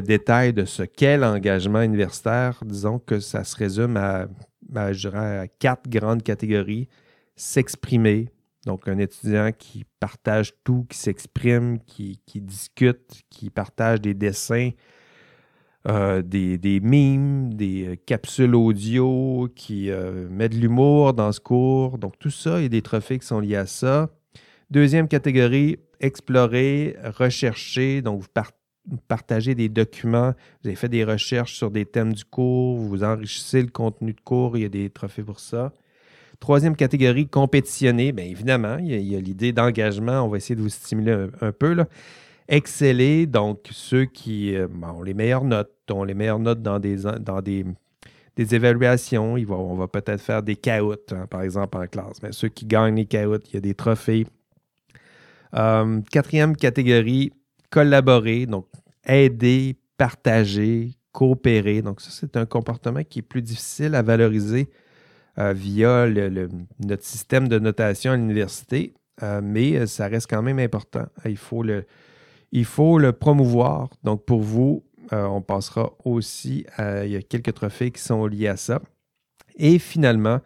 [0.00, 4.26] détail de ce qu'est l'engagement universitaire, disons que ça se résume à,
[5.58, 6.88] quatre grandes catégories.
[7.36, 8.28] S'exprimer,
[8.64, 14.70] donc un étudiant qui partage tout, qui s'exprime, qui, discute, qui partage des dessins,
[15.88, 21.40] euh, des, des, memes, des euh, capsules audio qui euh, mettent de l'humour dans ce
[21.40, 21.98] cours.
[21.98, 24.08] Donc, tout ça, il y a des trophées qui sont liés à ça.
[24.70, 28.00] Deuxième catégorie, explorer, rechercher.
[28.00, 32.76] Donc, vous, partagez des documents, vous avez fait des recherches sur des thèmes du cours,
[32.76, 35.72] vous enrichissez le contenu de cours, il y a des trophées pour ça.
[36.38, 38.12] Troisième catégorie, compétitionner.
[38.12, 40.22] Bien évidemment, il y a, l'idée d'engagement.
[40.22, 41.72] On va essayer de vous stimuler un, un peu.
[41.72, 41.88] Là
[42.52, 48.54] exceller, donc ceux qui euh, ont les meilleures notes, ont les meilleures notes dans des
[48.54, 49.34] évaluations.
[49.34, 52.22] on va peut-être faire des caouts, hein, par exemple, en classe.
[52.22, 54.26] Mais ceux qui gagnent les caouts, il y a des trophées.
[55.54, 57.32] Euh, quatrième catégorie,
[57.70, 58.66] collaborer, donc
[59.06, 61.80] aider, partager, coopérer.
[61.80, 64.68] Donc, ça, c'est un comportement qui est plus difficile à valoriser
[65.38, 68.92] euh, via notre système de notation à l'université,
[69.42, 71.06] mais ça reste quand même important.
[71.24, 71.86] Il faut le,
[72.52, 73.88] il faut le promouvoir.
[74.04, 77.04] Donc, pour vous, euh, on passera aussi à.
[77.04, 78.80] Il y a quelques trophées qui sont liés à ça.
[79.56, 80.40] Et finalement,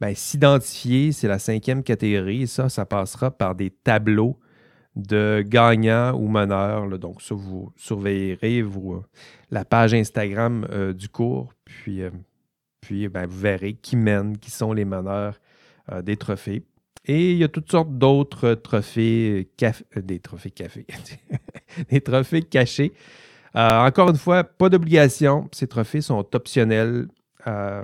[0.00, 2.46] ben, s'identifier, c'est la cinquième catégorie.
[2.46, 4.38] ça, ça passera par des tableaux
[4.94, 6.98] de gagnants ou meneurs.
[6.98, 9.02] Donc, ça, vous surveillerez vous, euh,
[9.50, 11.52] la page Instagram euh, du cours.
[11.64, 12.02] Puis,
[12.80, 15.40] puis ben, vous verrez qui mène, qui sont les meneurs
[16.02, 16.62] des trophées.
[17.10, 20.86] Et il y a toutes sortes d'autres trophées, café, euh, des trophées café,
[21.90, 22.92] des trophées cachés.
[23.56, 25.48] Euh, encore une fois, pas d'obligation.
[25.52, 27.08] Ces trophées sont optionnels,
[27.46, 27.82] euh,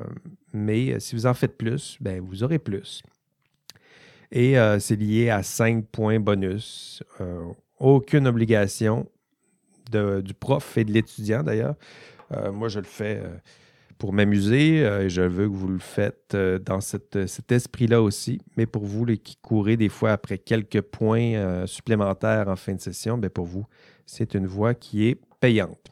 [0.52, 3.02] mais si vous en faites plus, ben, vous aurez plus.
[4.30, 7.04] Et c'est lié à 5 points bonus.
[7.78, 9.08] aucune obligation
[9.92, 11.76] du prof et de l'étudiant d'ailleurs.
[12.52, 13.22] moi, je le fais
[13.98, 17.16] pour m'amuser euh, je veux que vous le faites euh, dans cet
[17.50, 18.40] esprit-là aussi.
[18.56, 22.74] Mais pour vous les qui courez des fois après quelques points euh, supplémentaires en fin
[22.74, 23.66] de session, bien pour vous,
[24.06, 25.90] c'est une voie qui est payante.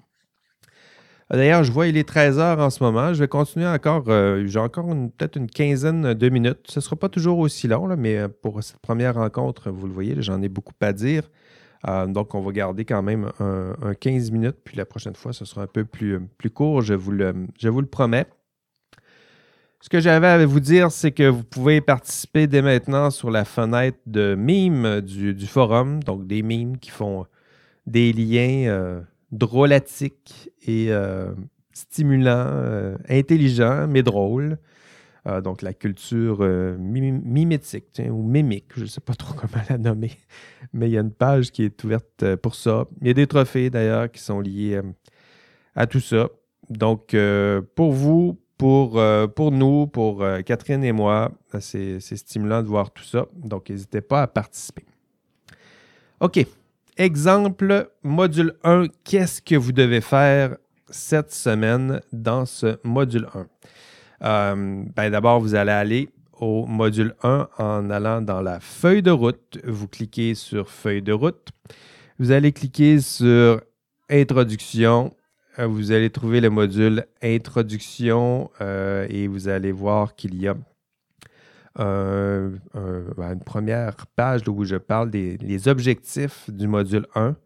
[1.30, 3.14] D'ailleurs, je vois il est 13 heures en ce moment.
[3.14, 4.05] Je vais continuer encore.
[4.44, 4.86] J'ai encore
[5.16, 6.66] peut-être une quinzaine de minutes.
[6.68, 10.16] Ce ne sera pas toujours aussi long, mais pour cette première rencontre, vous le voyez,
[10.18, 11.22] j'en ai beaucoup à dire.
[11.89, 15.45] Euh, donc, on va garder quand même un, 15 minutes, puis la prochaine fois, ce
[15.45, 18.26] sera un peu plus, plus court, je vous, le, je vous le promets.
[19.80, 23.45] Ce que j'avais à vous dire, c'est que vous pouvez participer dès maintenant sur la
[23.45, 27.26] fenêtre de mimes du, forum, donc des mimes qui font
[27.87, 29.01] des liens euh,
[29.33, 31.33] drôlatiques et euh,
[31.72, 34.59] stimulants, intelligents, mais drôles.
[35.29, 39.79] Euh, donc la culture euh, mimétique ou mimique, je ne sais pas trop comment la
[39.79, 40.11] nommer,
[40.73, 42.87] mais il y a une page qui est ouverte euh, pour ça.
[43.01, 44.81] Il y a des trophées d'ailleurs qui sont liés
[45.77, 46.29] à tout ça.
[46.70, 47.14] Donc
[47.75, 49.01] pour vous, pour,
[49.35, 53.27] pour nous, pour Catherine et moi, c'est stimulant de voir tout ça.
[53.35, 54.85] Donc n'hésitez pas à participer.
[56.20, 56.47] OK.
[56.97, 60.57] Exemple, module 1, qu'est-ce que vous devez faire
[60.89, 63.47] cette semaine dans ce module 1?
[64.23, 69.59] Ben, d'abord, vous allez aller au module 1 en allant dans la feuille de route.
[69.64, 71.49] Vous cliquez sur feuille de route.
[72.18, 73.61] Vous allez cliquer sur
[74.09, 75.12] introduction.
[75.59, 80.55] Vous allez trouver le module introduction et vous allez voir qu'il y a
[81.77, 87.37] ben, une première page où je parle des objectifs du module 1.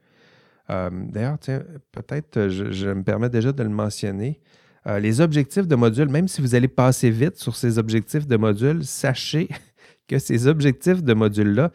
[0.70, 1.62] Euh, d'ailleurs, tiens,
[1.92, 4.40] peut-être je, me permets déjà de le mentionner.
[4.86, 8.36] Euh, les objectifs de module, même si vous allez passer vite sur ces objectifs de
[8.36, 9.48] module, sachez
[10.08, 11.72] que ces objectifs de module-là,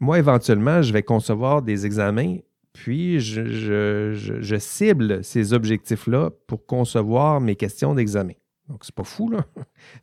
[0.00, 2.36] moi, éventuellement, je vais concevoir des examens,
[2.72, 8.34] puis je, cible ces objectifs-là pour concevoir mes questions d'examen.
[8.68, 9.46] Donc, c'est pas fou, là.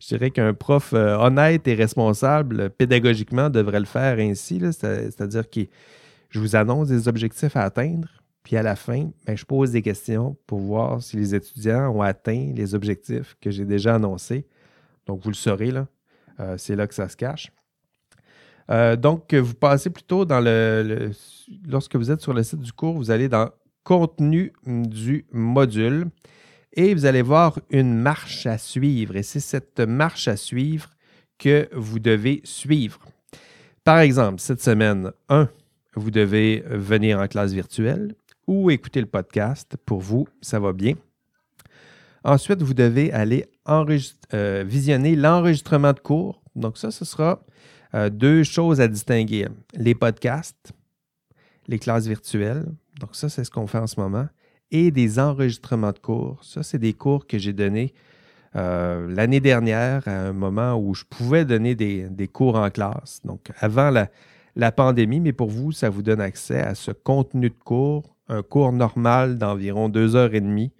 [0.00, 5.68] je dirais qu'un prof euh, honnête et responsable pédagogiquement devrait le faire ainsi, c'est-à-dire qu'il
[6.28, 8.08] je vous annonce des objectifs à atteindre,
[8.42, 12.02] puis à la fin, ben, je pose des questions pour voir si les étudiants ont
[12.02, 14.46] atteint les objectifs que j'ai déjà annoncés.
[15.06, 15.86] Donc, vous le saurez, là.
[16.40, 17.52] Euh, c'est là que ça se cache.
[18.70, 21.10] Euh, donc, vous passez plutôt dans le,
[21.68, 23.50] Lorsque vous êtes sur le site du cours, vous allez dans
[23.82, 26.10] Contenu du module
[26.74, 29.16] et vous allez voir une marche à suivre.
[29.16, 30.90] Et c'est cette marche à suivre
[31.38, 33.00] que vous devez suivre.
[33.82, 35.48] Par exemple, cette semaine, 1,
[35.96, 38.14] vous devez venir en classe virtuelle
[38.50, 39.76] ou écouter le podcast.
[39.86, 40.94] Pour vous, ça va bien.
[42.24, 46.42] Ensuite, vous devez aller euh, visionner l'enregistrement de cours.
[46.56, 47.44] Donc ça, ce sera
[47.94, 49.46] euh, deux choses à distinguer.
[49.74, 50.72] Les podcasts,
[51.68, 52.66] les classes virtuelles.
[52.98, 54.26] Donc ça, c'est ce qu'on fait en ce moment.
[54.72, 56.42] Et des enregistrements de cours.
[56.42, 57.94] Ça, c'est des cours que j'ai donnés
[58.56, 63.20] euh, l'année dernière à un moment où je pouvais donner des, des cours en classe.
[63.24, 64.10] Donc avant la,
[64.56, 68.42] la pandémie, mais pour vous, ça vous donne accès à ce contenu de cours, un
[68.42, 70.72] cours normal d'environ deux heures et demie.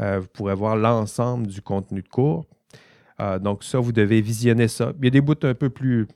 [0.00, 2.46] Euh, vous pourrez voir l'ensemble du contenu de cours.
[3.20, 4.92] Euh, donc ça, vous devez visionner ça.
[4.98, 6.06] Il y a des bouts un peu plus...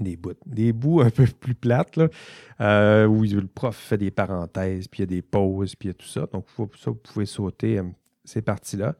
[0.00, 2.06] Des bouts, des bouts un peu plus plates, là,
[2.60, 5.90] euh, où le prof fait des parenthèses, puis il y a des pauses, puis il
[5.90, 6.28] y a tout ça.
[6.32, 6.46] Donc
[6.76, 7.80] ça, vous pouvez sauter
[8.24, 8.94] ces parties-là.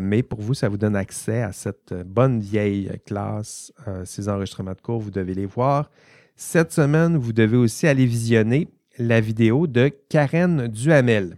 [0.00, 3.72] mais pour vous, ça vous donne accès à cette bonne vieille classe,
[4.04, 5.00] ces enregistrements de cours.
[5.00, 5.90] Vous devez les voir.
[6.36, 8.68] Cette semaine, vous devez aussi aller visionner
[8.98, 11.36] la vidéo de Karen Duhamel.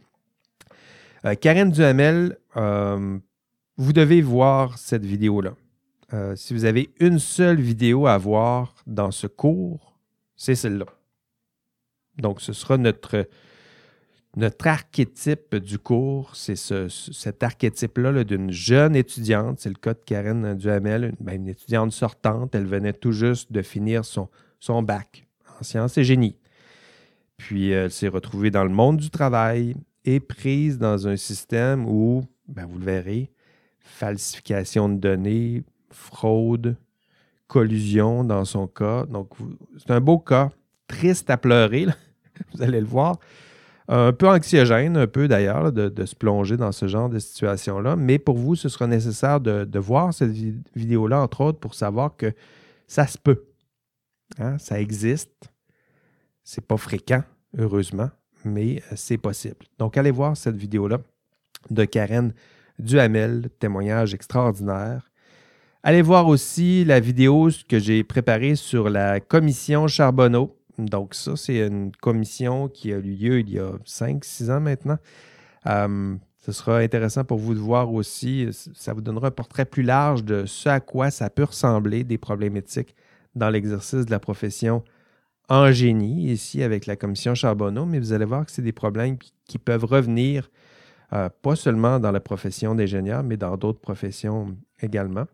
[1.25, 3.19] Euh, Karen Duhamel, euh,
[3.77, 5.55] vous devez voir cette vidéo-là.
[6.13, 9.99] Euh, si vous avez une seule vidéo à voir dans ce cours,
[10.37, 10.87] c'est celle-là.
[12.19, 13.27] Donc, ce sera notre,
[14.65, 16.37] archétype du cours.
[16.37, 19.61] C'est cet archétype-là d'une jeune étudiante.
[19.61, 22.55] C'est le cas de Karen Duhamel, ben, une étudiante sortante.
[22.55, 24.29] Elle venait tout juste de finir son,
[24.61, 25.27] son bac
[25.59, 26.37] en sciences et génie.
[27.43, 29.75] Puis elle s'est retrouvée dans le monde du travail
[30.05, 33.33] et prise dans un système où, ben, vous le verrez,
[33.81, 36.77] falsification de données, fraude,
[37.49, 39.07] collusion dans son cas.
[39.07, 39.31] Donc,
[39.77, 40.51] c'est un beau cas,
[40.87, 41.87] triste à pleurer,
[42.55, 43.19] vous allez le voir.
[43.89, 47.97] Un peu anxiogène, un peu d'ailleurs, de, se plonger dans ce genre de situation-là.
[47.97, 52.17] Mais pour vous, ce sera nécessaire de, de voir cette vidéo-là, entre autres, pour savoir
[52.17, 52.33] que
[52.87, 53.47] ça se peut.
[54.39, 55.52] Hein, ça existe.
[56.45, 57.23] C'est pas fréquent,
[57.57, 58.11] heureusement,
[58.45, 59.67] mais euh, c'est possible.
[59.79, 60.99] Donc, allez voir cette vidéo-là
[61.71, 62.33] de Karen
[62.79, 65.11] Duhamel, témoignage extraordinaire.
[65.83, 70.57] Allez voir aussi la vidéo que j'ai préparée sur la commission Charbonneau.
[70.79, 74.99] Donc, ça, c'est une commission qui a eu lieu il y a 5-6 ans maintenant.
[75.67, 79.85] Euh, ce sera intéressant pour vous de voir aussi, ça vous donnera un portrait plus
[79.85, 82.97] large de ce à quoi ça peut ressembler des problèmes éthiques
[83.37, 84.83] dans l'exercice de la profession
[85.49, 89.19] en génie, ici avec la commission Charbonneau, mais vous allez voir que c'est des problèmes
[89.19, 90.51] qui, peuvent revenir
[91.13, 95.27] euh, pas seulement dans la profession d'ingénieur, mais dans d'autres professions également.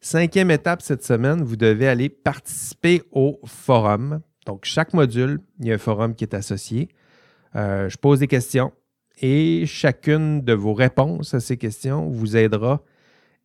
[0.00, 4.20] Cinquième étape cette semaine, vous devez aller participer au forum.
[4.46, 6.88] Donc, chaque module, il y a un forum qui est associé.
[7.56, 8.72] Euh, je pose des questions
[9.20, 12.82] et chacune de vos réponses à ces questions vous aidera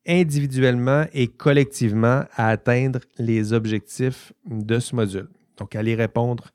[0.07, 5.29] individuellement et collectivement à atteindre les objectifs de ce module.
[5.59, 6.45] Donc, allez répondre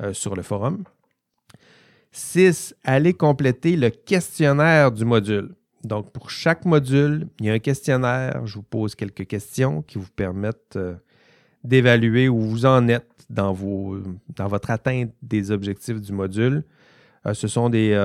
[0.00, 0.84] euh, sur le forum.
[2.12, 2.76] 6.
[2.84, 5.54] Allez compléter le questionnaire du module.
[5.82, 8.46] Donc, pour chaque module, il y a un questionnaire.
[8.46, 10.94] Je vous pose quelques questions qui vous permettent euh,
[11.64, 16.64] d'évaluer où vous en êtes dans, votre atteinte des objectifs du module.
[17.26, 17.98] Euh, ce sont des,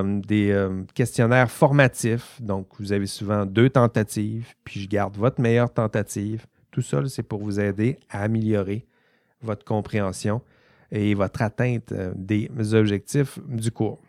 [0.96, 2.42] questionnaires formatifs.
[2.42, 6.46] Donc, vous avez souvent deux tentatives, puis je garde votre meilleure tentative.
[6.72, 8.86] Tout ça, c'est pour vous aider à améliorer
[9.42, 10.42] votre compréhension
[10.92, 14.00] et votre atteinte des objectifs du cours.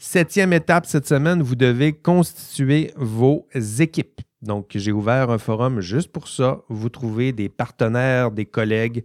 [0.00, 3.48] Septième étape cette semaine, vous devez constituer vos
[3.80, 4.20] équipes.
[4.42, 6.60] Donc, j'ai ouvert un forum juste pour ça.
[6.68, 9.04] Vous trouvez des partenaires, des collègues.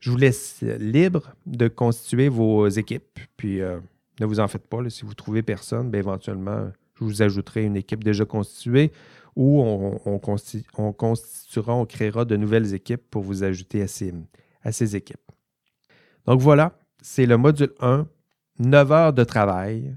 [0.00, 3.20] Je vous laisse libre de constituer vos équipes.
[3.36, 3.78] Puis, euh,
[4.20, 4.78] ne vous en faites pas.
[4.90, 8.90] si vous trouvez personne, bien, éventuellement, je vous ajouterai une équipe déjà constituée
[9.36, 14.14] ou on, constituera, on créera de nouvelles équipes pour vous ajouter à ces,
[14.62, 15.18] à ces équipes.
[16.26, 18.06] Donc voilà, c'est le module 1,
[18.58, 19.96] 9 heures de travail.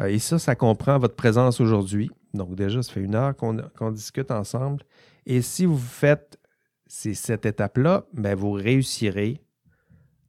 [0.00, 2.10] Euh, et ça, ça comprend votre présence aujourd'hui.
[2.34, 4.84] Donc déjà, ça fait une heure qu'on discute ensemble.
[5.26, 6.38] Et si vous faites
[6.86, 9.42] ces, cette étape-là, ben, vous réussirez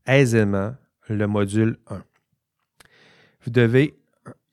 [0.05, 0.75] aisément
[1.09, 2.03] le module 1.
[3.43, 3.99] Vous devez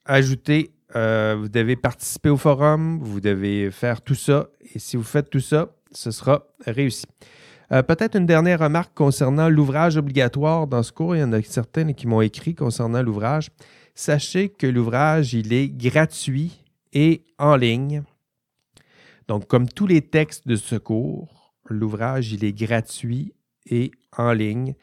[0.05, 4.49] ajouter euh, vous devez participer au forum, vous devez faire tout ça.
[4.73, 7.05] Et si vous faites tout ça, ce sera réussi.
[7.71, 11.15] Euh, peut-être une dernière remarque concernant l'ouvrage obligatoire dans ce cours.
[11.15, 13.49] Il y en a certaines qui m'ont écrit concernant l'ouvrage.
[13.95, 18.03] Sachez que l'ouvrage, il est gratuit et en ligne.
[19.27, 23.33] Donc, comme tous les textes de ce cours, l'ouvrage, il est gratuit
[23.65, 24.75] et en ligne.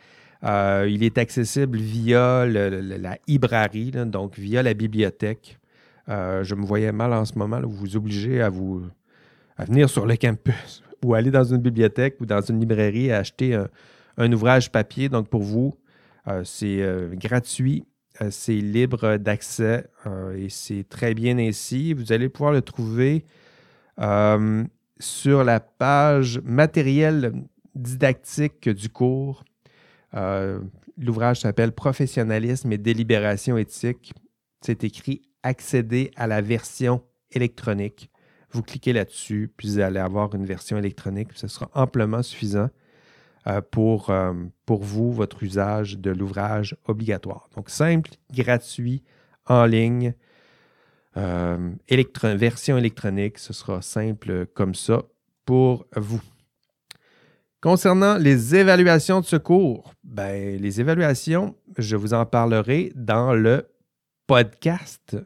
[0.44, 5.58] Euh, il est accessible via la librairie, donc via la bibliothèque.
[6.08, 8.82] Euh, je me voyais mal en ce moment, vous obligez à vous
[9.56, 13.12] à venir sur le campus ou aller dans une bibliothèque ou dans une librairie et
[13.12, 13.60] acheter
[14.16, 15.08] un, ouvrage papier.
[15.08, 15.74] Donc pour vous,
[16.26, 17.84] euh, c'est euh, gratuit,
[18.30, 19.86] c'est libre d'accès
[20.34, 21.92] et c'est très bien ainsi.
[21.92, 23.24] Vous allez pouvoir le trouver
[24.98, 27.32] sur la page matériel
[27.76, 29.44] didactique du cours.
[30.98, 34.12] L'ouvrage s'appelle Professionnalisme et délibération éthique.
[34.62, 38.10] C'est écrit accéder à la version électronique.
[38.52, 41.30] Vous cliquez là-dessus, puis vous allez avoir une version électronique.
[41.34, 42.68] Ce sera amplement suffisant
[43.46, 44.32] euh, pour, euh,
[44.66, 47.48] pour vous, votre usage de l'ouvrage obligatoire.
[47.56, 49.02] Donc, simple, gratuit,
[49.46, 50.14] en ligne,
[51.16, 51.70] euh,
[52.22, 55.02] version électronique, ce sera simple comme ça
[55.44, 56.22] pour vous.
[57.60, 63.66] Concernant les évaluations de ce cours, ben, les évaluations, je vous en parlerai dans le
[64.28, 65.16] podcast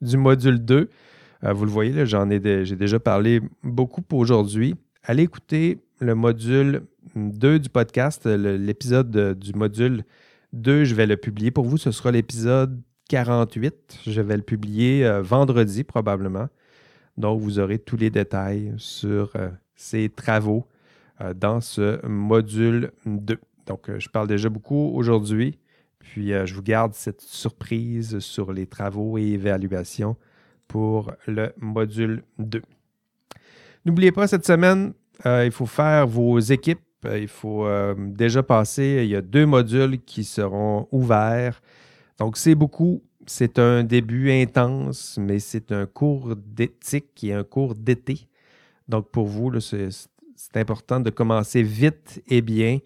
[0.00, 0.88] du, module 2.
[1.42, 4.76] Euh, vous le voyez, j'en ai j'ai déjà parlé beaucoup aujourd'hui.
[5.02, 6.82] Allez écouter le module
[7.16, 10.04] 2 du podcast, l'épisode du module
[10.52, 11.76] 2, je vais le publier pour vous.
[11.76, 14.02] Ce sera l'épisode 48.
[14.06, 16.46] Je vais le publier euh, vendredi probablement.
[17.16, 20.68] Donc, vous aurez tous les détails sur euh, ces travaux
[21.34, 23.38] dans ce module 2.
[23.66, 25.58] Donc, je parle déjà beaucoup aujourd'hui.
[26.04, 30.16] Puis euh, je vous garde cette surprise sur les travaux et évaluations
[30.68, 32.60] pour le module 2.
[33.86, 34.92] N'oubliez pas, cette semaine,
[35.24, 36.80] euh, il faut faire vos équipes.
[37.06, 41.60] Euh, il faut déjà passer, il y a deux modules qui seront ouverts.
[42.18, 43.02] Donc, c'est beaucoup.
[43.26, 48.28] C'est un début intense, mais c'est un cours d'éthique et un cours d'été.
[48.88, 49.88] Donc, pour vous, c'est
[50.56, 52.78] important de commencer vite et bien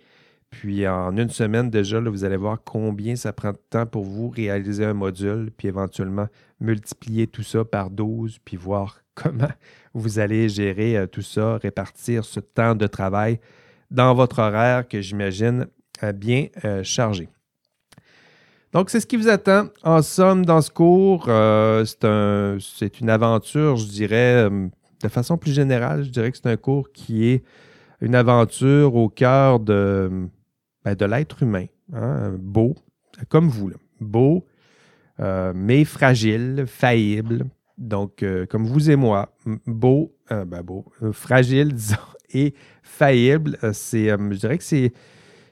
[0.51, 4.31] puis en une semaine déjà, vous allez voir combien ça prend de temps pour vous
[4.31, 6.27] réaliser un module, puis éventuellement
[6.61, 9.51] multiplier tout ça par 12, puis voir comment
[9.95, 13.41] vous allez gérer euh, tout ça, répartir ce temps de travail
[13.91, 15.67] dans votre horaire que j'imagine
[16.03, 17.29] euh, bien euh, chargé.
[18.73, 19.69] Donc, c'est ce qui vous attend.
[19.83, 24.51] En somme, dans ce cours, c'est une aventure, je dirais,
[25.03, 27.45] de façon plus générale, je dirais que c'est un cours qui est
[28.03, 30.29] une aventure au cœur de,
[30.95, 32.75] de l'être humain, hein, beau,
[33.29, 33.71] comme vous,
[34.01, 34.47] beau,
[35.21, 37.47] euh, mais fragile, faillible.
[37.77, 39.35] Donc, euh, comme vous et moi,
[39.67, 41.97] beau, euh, ben beau, fragile, disons,
[42.33, 43.59] et faillible.
[43.73, 44.93] c'est, je dirais que c'est,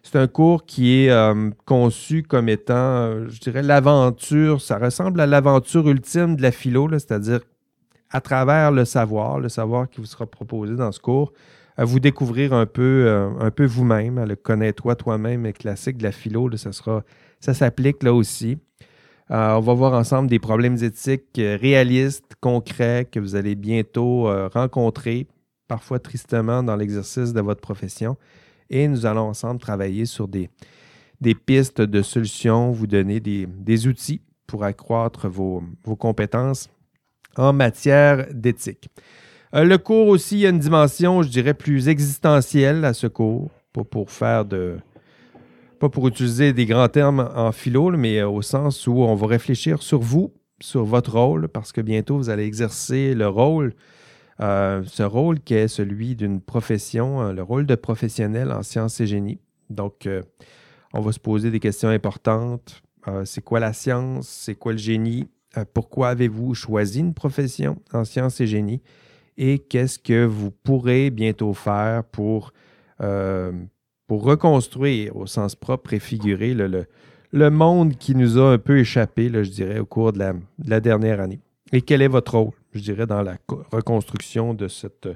[0.03, 1.34] c'est un cours qui est
[1.64, 4.61] conçu comme étant, je dirais, l'aventure.
[4.61, 7.41] Ça ressemble à l'aventure ultime de la philo, c'est-à-dire
[8.11, 11.32] à travers le savoir, le savoir qui vous sera proposé dans ce cours,
[11.77, 16.12] à vous découvrir un peu, euh, un peu vous-même, le connais-toi toi-même, classique de la
[16.12, 17.05] philo, ça, sera,
[17.41, 18.59] ça s'applique là aussi.
[19.31, 24.29] Euh, on va voir ensemble des problèmes éthiques euh, réalistes, concrets, que vous allez bientôt
[24.53, 25.27] rencontrer,
[25.68, 28.16] parfois tristement, dans l'exercice de votre profession.
[28.70, 30.49] Et nous allons ensemble travailler sur des,
[31.20, 36.70] des pistes de solutions, vous donner des, des outils pour accroître vos, vos compétences
[37.37, 38.89] en matière d'éthique.
[39.57, 43.51] Euh, le cours aussi, a une dimension, je dirais, plus existentielle à ce cours.
[43.73, 44.77] Pas pour faire de.
[45.79, 49.27] Pas pour utiliser des grands termes en philo, mais euh, au sens où on va
[49.27, 53.75] réfléchir sur vous, sur votre rôle, parce que bientôt vous allez exercer le rôle,
[54.41, 59.07] euh, ce rôle qui est celui d'une profession, le rôle de professionnel en sciences et
[59.07, 59.39] génie.
[59.71, 60.09] Donc,
[60.93, 62.83] on va se poser des questions importantes
[63.25, 64.29] c'est quoi la science?
[64.29, 65.29] C'est quoi le génie?
[65.73, 68.83] pourquoi avez-vous choisi une profession en sciences et génie?
[69.39, 72.53] Et qu'est-ce que vous pourrez bientôt faire pour,
[72.99, 76.87] pour reconstruire au sens propre et figuré le,
[77.32, 80.32] le, monde qui nous a un peu échappé, je dirais, au cours de la,
[80.64, 81.41] la dernière année?
[81.72, 83.37] Et quel est votre rôle, je dirais, dans la
[83.72, 85.09] reconstruction de cette,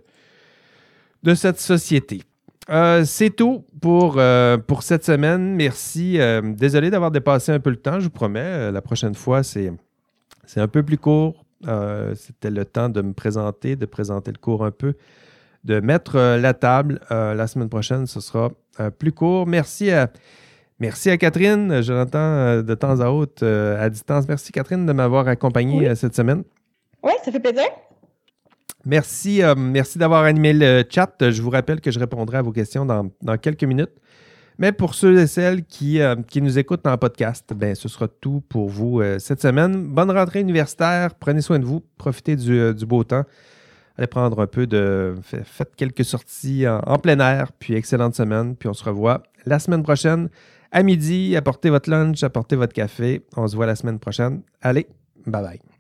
[1.22, 2.22] de cette société?
[2.68, 5.54] Euh, c'est tout pour, euh, pour cette semaine.
[5.56, 6.20] Merci.
[6.20, 8.70] Euh, désolé d'avoir dépassé un peu le temps, je vous promets.
[8.70, 9.72] la prochaine fois, c'est
[10.56, 11.44] un peu plus court.
[11.62, 14.94] C'était le temps de me présenter, de présenter le cours un peu,
[15.64, 17.00] de mettre la table.
[17.11, 18.50] la semaine prochaine, ce sera
[18.98, 19.46] plus court.
[19.46, 20.11] Merci à,
[20.78, 21.82] merci à Catherine.
[21.82, 24.26] Je l'entends de temps à autre à distance.
[24.28, 26.44] Merci Catherine de m'avoir accompagné cette semaine.
[27.02, 27.66] Oui, ça fait plaisir.
[28.86, 31.14] Merci, euh, merci d'avoir animé le chat.
[31.20, 33.92] Je vous rappelle que je répondrai à vos questions dans, quelques minutes.
[34.59, 38.09] Mais pour ceux et celles qui, euh, qui nous écoutent en podcast, ben, ce sera
[38.09, 39.86] tout pour vous euh, cette semaine.
[39.86, 41.14] Bonne rentrée universitaire.
[41.14, 41.82] Prenez soin de vous.
[41.96, 43.24] Profitez du, beau temps.
[43.96, 45.14] Allez prendre un peu de.
[45.22, 47.53] Faites quelques sorties en, plein air.
[47.53, 48.57] Puis excellente semaine.
[48.57, 50.28] Puis on se revoit la semaine prochaine
[50.72, 51.36] à midi.
[51.36, 53.24] Apportez votre lunch, apportez votre café.
[53.36, 54.42] On se voit la semaine prochaine.
[54.62, 54.86] Allez,
[55.26, 55.79] bye bye.